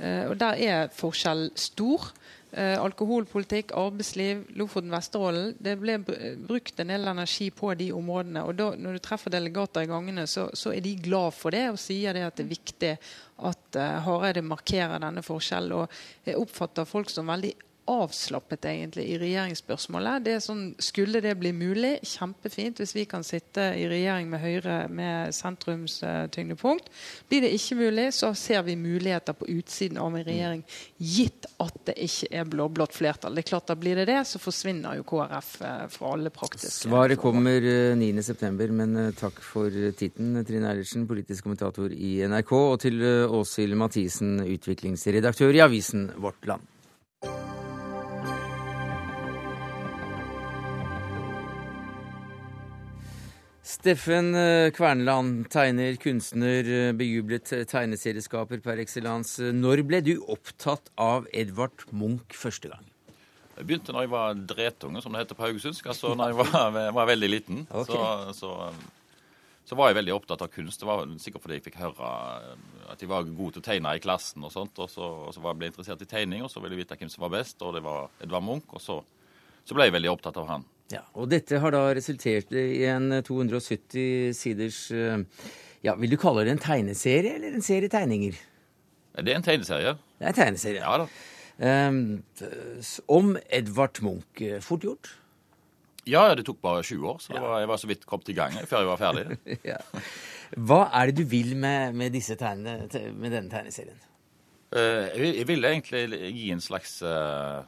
[0.00, 2.06] Og der er forskjell stor.
[2.52, 5.54] Eh, alkoholpolitikk, arbeidsliv, Lofoten, Vesterålen.
[5.56, 8.42] Det ble brukt en del energi på de områdene.
[8.44, 11.70] og da, Når du treffer delegater i gangene, så, så er de glad for det
[11.70, 12.90] og sier det at det er viktig
[13.48, 15.72] at eh, Hareide markerer denne forskjellen.
[15.80, 17.54] Og jeg oppfatter folk som veldig
[17.90, 20.22] avslappet egentlig i regjeringsspørsmålet.
[20.24, 24.42] Det er sånn, Skulle det bli mulig, kjempefint hvis vi kan sitte i regjering med
[24.42, 26.90] Høyre med sentrumstyngdepunkt.
[27.28, 30.64] Blir det ikke mulig, så ser vi muligheter på utsiden av en regjering,
[30.98, 33.34] gitt at det ikke er blå-blått flertall.
[33.34, 36.84] Det er klart da Blir det det, så forsvinner jo KrF eh, fra alle praktiske
[36.84, 42.20] Svaret kommer eh, 9.9, men eh, takk for eh, titten, Trine Eilertsen, politisk kommentator i
[42.30, 46.71] NRK, og til eh, Åshild Mathisen, utviklingsredaktør i avisen Vårt Land.
[53.62, 59.52] Steffen eh, Kverneland, tegner, kunstner, eh, bejublet eh, tegneserieskaper per excellence.
[59.54, 62.88] Når ble du opptatt av Edvard Munch første gang?
[63.54, 65.92] Jeg begynte da jeg var dretunge, som det heter på haugesundsk.
[65.94, 67.62] Altså da jeg var, var veldig liten.
[67.70, 68.02] Okay.
[68.34, 70.82] Så, så, så var jeg veldig opptatt av kunst.
[70.82, 72.12] Det var sikkert fordi jeg fikk høre
[72.90, 74.42] at jeg var god til å tegne i klassen.
[74.42, 76.74] Og sånt, og så, og så var jeg ble interessert i tegning, og så ville
[76.74, 78.74] jeg vite hvem som var best, og det var Edvard Munch.
[78.74, 78.98] Og så,
[79.62, 80.70] så ble jeg veldig opptatt av han.
[80.92, 85.22] Ja, og dette har da resultert i en 270 siders eh,
[85.86, 88.36] Ja, vil du kalle det en tegneserie eller en serie tegninger?
[89.16, 89.94] Det er en tegneserie.
[90.18, 90.82] Det er en tegneserie.
[90.82, 91.08] Ja da.
[91.62, 92.22] Um,
[93.12, 94.40] om Edvard Munch.
[94.40, 95.10] Eh, Fort gjort?
[96.08, 98.34] Ja, det tok bare 20 år, så det var, jeg var så vidt kommet i
[98.34, 99.36] gang før jeg var ferdig.
[99.72, 99.76] ja.
[100.58, 104.00] Hva er det du vil med, med, disse tegnene, med denne tegneserien?
[104.72, 107.60] Uh, jeg, jeg ville egentlig gi en slags eh,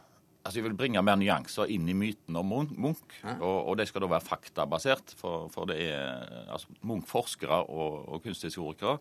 [0.44, 3.18] Altså, Jeg vil bringe mer nyanser inn i myten om Munch.
[3.40, 5.14] Og, og det skal da være faktabasert.
[5.16, 8.98] For, for det er altså, Munch-forskere og, og kunsthistorikere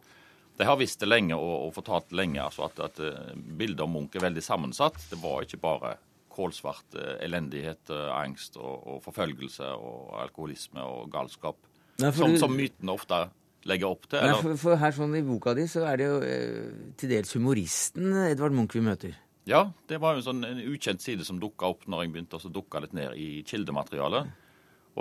[0.57, 3.95] de har visst det lenge og, og fortalt lenge altså at, at eh, bildet om
[3.95, 4.99] Munch er veldig sammensatt.
[5.09, 5.95] Det var ikke bare
[6.33, 11.57] kålsvart eh, elendighet, eh, angst og, og forfølgelse og alkoholisme og galskap.
[12.01, 13.25] Nei, som, som mytene ofte
[13.69, 14.21] legger opp til.
[14.25, 17.33] Nei, for, for her sånn I boka di så er det jo eh, til dels
[17.37, 19.17] humoristen Edvard Munch vi møter.
[19.49, 22.39] Ja, det var jo en sånn en ukjent side som dukka opp når jeg begynte
[22.39, 24.29] å dukke litt ned i kildematerialet.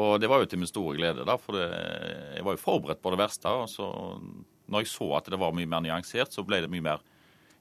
[0.02, 1.66] Og det var jo til min store glede, da, for det,
[2.38, 3.52] jeg var jo forberedt på det verste.
[3.52, 3.86] Og så
[4.72, 7.02] når jeg så at det var mye mer nyansert, så ble det mye mer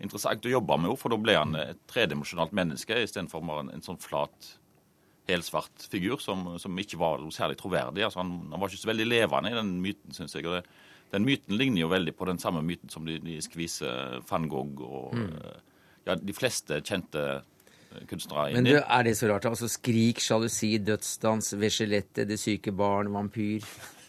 [0.01, 1.01] interessant å jobbe med henne.
[1.01, 4.53] For da ble han et tredimensjonalt menneske istedenfor en, en sånn flat,
[5.29, 8.07] helsvart figur som, som ikke var noe særlig troverdig.
[8.07, 10.47] Altså, han, han var ikke så veldig levende i den myten, syns jeg.
[10.49, 10.63] og det,
[11.11, 14.81] den myten ligner jo veldig på den samme myten som de, de skviser van Gogh
[14.87, 15.35] og Mm.
[16.05, 17.47] Eh, ja, de fleste kjente kunstnere
[18.07, 18.55] kunstnere i.
[18.55, 19.47] Men du, er det så rart?
[19.49, 23.65] Altså Skrik, sjalusi, dødsdans, ved skjelettet, Det syke barn, vampyr.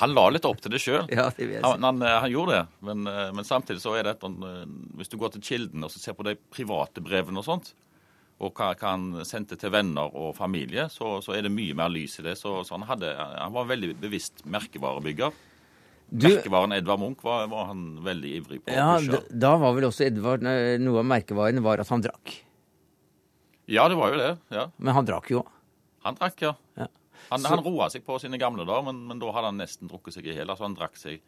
[0.00, 1.06] Han la litt opp til det sjøl.
[1.14, 1.28] Ja,
[1.62, 4.64] han, han, eh, han gjorde det, men, eh, men samtidig så er det et, eh,
[4.98, 7.70] Hvis du går til kilden og så ser på de private brevene og sånt,
[8.42, 11.92] og hva, hva han sendte til venner og familie, så, så er det mye mer
[11.94, 12.34] lys i det.
[12.40, 15.30] Så, så han, hadde, han var veldig bevisst merkevarebygger.
[16.10, 18.70] Du- Merkevaren Edvard Munch var, var han veldig ivrig på.
[18.74, 22.34] Ja, da, da var vel også Edvard eh, Noe av merkevaren var at han drakk.
[23.66, 24.32] Ja, det var jo det.
[24.52, 24.66] ja.
[24.78, 25.50] Men han drakk jo òg.
[26.04, 26.52] Han drakk, ja.
[26.76, 26.86] Ja.
[27.30, 29.88] Han, Så- han roa seg på sine gamle dager, men, men da hadde han nesten
[29.88, 30.50] drukket seg i hjel.
[30.52, 31.20] Altså, han drakk seg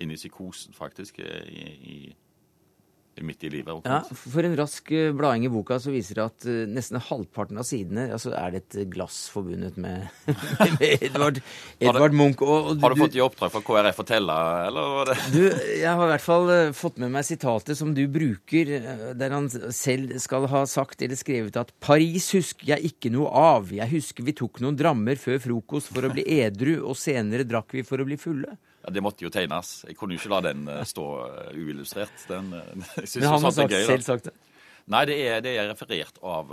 [0.00, 2.14] inn i psykosen, faktisk, i, i, i
[3.20, 3.84] midt i livet.
[3.84, 7.60] Ja, for en rask eh, blading i boka så viser det at eh, nesten halvparten
[7.60, 10.08] av sidene altså er det et glass forbundet med,
[10.78, 11.42] med Edvard,
[11.76, 12.40] Edvard Munch.
[12.42, 14.38] Og, og Har du fått i oppdrag fra KrF å telle,
[14.70, 15.12] eller?
[15.34, 19.06] Du, jeg har i hvert fall eh, fått med meg sitatet som du bruker, eh,
[19.18, 23.72] der han selv skal ha sagt eller skrevet at Paris husker jeg ikke noe av.
[23.76, 27.76] Jeg husker vi tok noen drammer før frokost for å bli edru, og senere drakk
[27.76, 28.56] vi for å bli fulle.
[28.82, 29.82] Ja, det måtte jo tegnes.
[29.86, 32.24] Jeg kunne jo ikke la den eh, stå eh, uillustrert.
[32.28, 34.36] Den, eh, jeg Men han har sagt, gøy, selv sagt det.
[34.90, 36.48] Nei, det er, det er referert av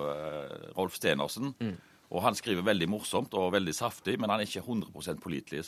[0.76, 1.56] Rolf Stenersen.
[1.58, 1.74] Mm.
[2.14, 5.64] Og han skriver veldig morsomt og veldig saftig, men han er ikke 100 pålitelig.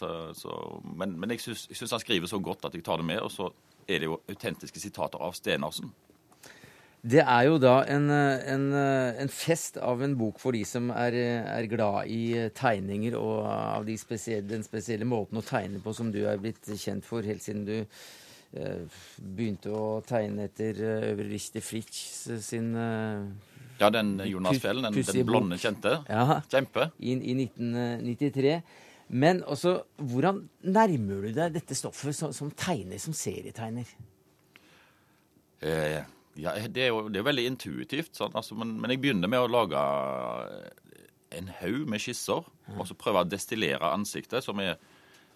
[0.86, 3.18] Men, men jeg syns han skriver så godt at jeg tar det med.
[3.26, 3.49] Og så
[3.89, 5.89] er det jo autentiske sitater av Stenersen.
[7.02, 10.62] Det er jo da en, eh, en, eh, en fest av en bok for de
[10.64, 15.41] som er, eh, er glad i tegninger, og av de spesielle, den spesielle måten å
[15.41, 17.88] tegne på som du er blitt kjent for helt siden du
[18.54, 18.86] eh,
[19.18, 23.26] begynte å tegne etter Øvre Richter Fritz sin eh,
[23.80, 26.06] Ja, den Jonas Fjell, den, den blonde kjente.
[26.08, 26.41] Ja.
[26.52, 26.91] Kjempe.
[26.99, 28.62] I, I 1993.
[29.10, 33.89] Men også, hvordan nærmer du deg dette stoffet som, som tegner, som serietegner?
[35.66, 36.04] Eh,
[36.36, 39.39] ja, det er jo det er veldig intuitivt, sånn, altså, men, men jeg begynner med
[39.43, 39.82] å lage
[41.32, 42.43] en haug med skisser,
[42.77, 44.77] og så prøve å destillere ansiktet, som er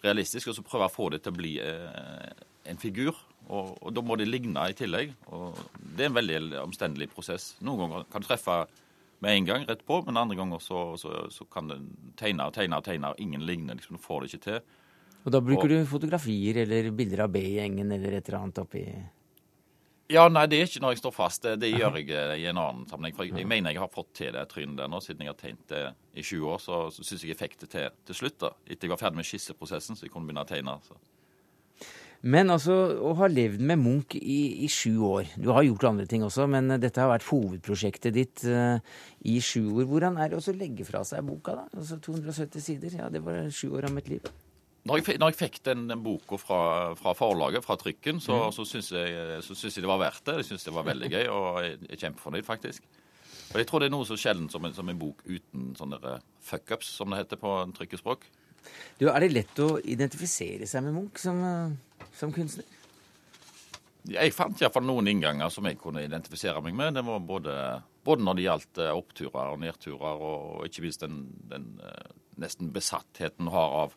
[0.03, 2.31] realistisk, og så prøve å få det til å bli eh,
[2.69, 3.15] en figur.
[3.45, 5.13] Og, og da må det ligne i tillegg.
[5.29, 7.51] og Det er en veldig omstendelig prosess.
[7.61, 8.57] Noen ganger kan du treffe
[9.23, 11.75] med en gang rett på, men andre ganger så, så, så kan du
[12.19, 13.77] tegne og tegne og tegne, og ingen ligner.
[13.79, 14.59] liksom, Du får det ikke til.
[15.25, 18.83] Og da bruker Og- du fotografier eller bilder av B-gjengen eller et eller annet oppi
[20.11, 21.41] Ja, nei, det er ikke når jeg står fast.
[21.41, 23.15] Det, det gjør jeg eh, i en annen sammenheng.
[23.17, 25.39] For jeg, jeg mener jeg har fått til det trynet der nå, siden jeg har
[25.39, 25.81] tegnet det
[26.13, 26.61] i 20 år.
[26.61, 28.53] Så, så syns jeg jeg fikk det til til slutt, da.
[28.67, 30.77] Etter jeg var ferdig med skisseprosessen, så jeg kunne begynne å tegne.
[30.85, 30.99] Så.
[32.25, 36.07] Men altså, å ha levd med Munch i, i sju år Du har gjort andre
[36.09, 38.77] ting også, men eh, dette har vært hovedprosjektet ditt uh,
[39.25, 39.89] i sju år.
[39.89, 41.67] Hvordan er det å legge fra seg boka, da?
[41.73, 42.97] Altså 270 sider.
[43.01, 44.25] Ja, det var sju år av mitt liv.
[44.85, 46.59] Når jeg, når jeg fikk den boka fra,
[46.99, 48.51] fra forlaget, fra trykken, så, Mm.
[48.53, 50.35] så syns jeg, jeg det var verdt det.
[50.35, 52.83] Jeg syns det var veldig gøy, og jeg er kjempefornøyd, faktisk.
[53.53, 56.21] Og jeg tror det er noe så sjeldent som som en bok uten sånne der
[56.41, 58.25] fuckups, som det heter på trykkespråk.
[58.99, 62.65] Du, Er det lett å identifisere seg med Munch som, eh, som kunstner?
[64.07, 66.93] Jeg fant iallfall noen innganger som jeg kunne identifisere meg med.
[66.93, 71.23] Det var både, både når det gjaldt eh, oppturer og nedturer, og ikke minst den,
[71.49, 73.95] den eh, nesten besattheten hun har av,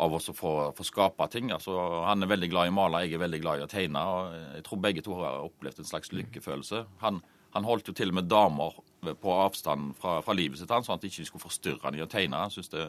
[0.00, 1.50] av oss å få, få skape ting.
[1.52, 1.74] Altså,
[2.06, 4.00] han er veldig glad i å male, jeg er veldig glad i å tegne.
[4.00, 6.84] og Jeg tror begge to har opplevd en slags lykkefølelse.
[7.04, 7.20] Han,
[7.52, 8.80] han holdt jo til og med damer
[9.20, 12.04] på avstand fra, fra livet sitt, han, sånn at de ikke skulle forstyrre han i
[12.04, 12.40] å tegne.
[12.40, 12.86] Han syntes det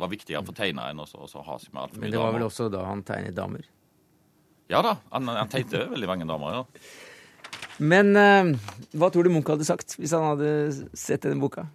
[0.00, 2.02] var viktigere å få tegne enn å ha seg med altfor mye damer.
[2.06, 3.70] Men det var vel også da han tegnet damer.
[4.72, 6.60] Ja da, han, han tegnte veldig mange damer.
[6.62, 6.88] ja.
[7.82, 8.52] Men uh,
[9.00, 10.48] hva tror du Munch hadde sagt hvis han hadde
[10.96, 11.66] sett denne boka?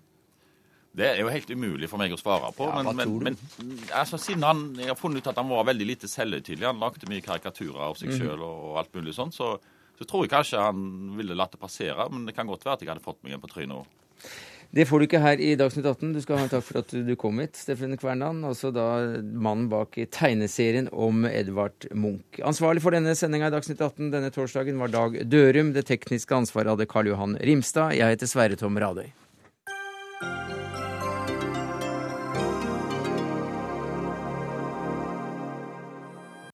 [0.97, 2.65] Det er jo helt umulig for meg å svare på.
[2.71, 5.85] Ja, men, men, men altså, siden han, jeg har funnet ut at han var veldig
[5.91, 8.17] lite selvhøytidelig, han lagde mye karikaturer av seg Mhm.
[8.23, 9.51] sjøl og alt mulig sånn, så,
[9.99, 12.09] så tror jeg kanskje han ville latt det passere.
[12.09, 13.85] Men det kan godt være at jeg hadde fått meg en på trynet.
[14.73, 16.09] Det får du ikke her i Dagsnytt 18.
[16.11, 18.41] Du skal ha en takk for at du kom hit, Steffen Kvernan.
[18.43, 18.87] Altså da
[19.23, 22.41] mannen bak tegneserien om Edvard Munch.
[22.43, 25.71] Ansvarlig for denne sendinga i Dagsnytt 18 denne torsdagen var Dag Dørum.
[25.77, 27.95] Det tekniske ansvaret hadde Karl Johan Rimstad.
[27.95, 29.07] Jeg heter Sverre Tom Radøy.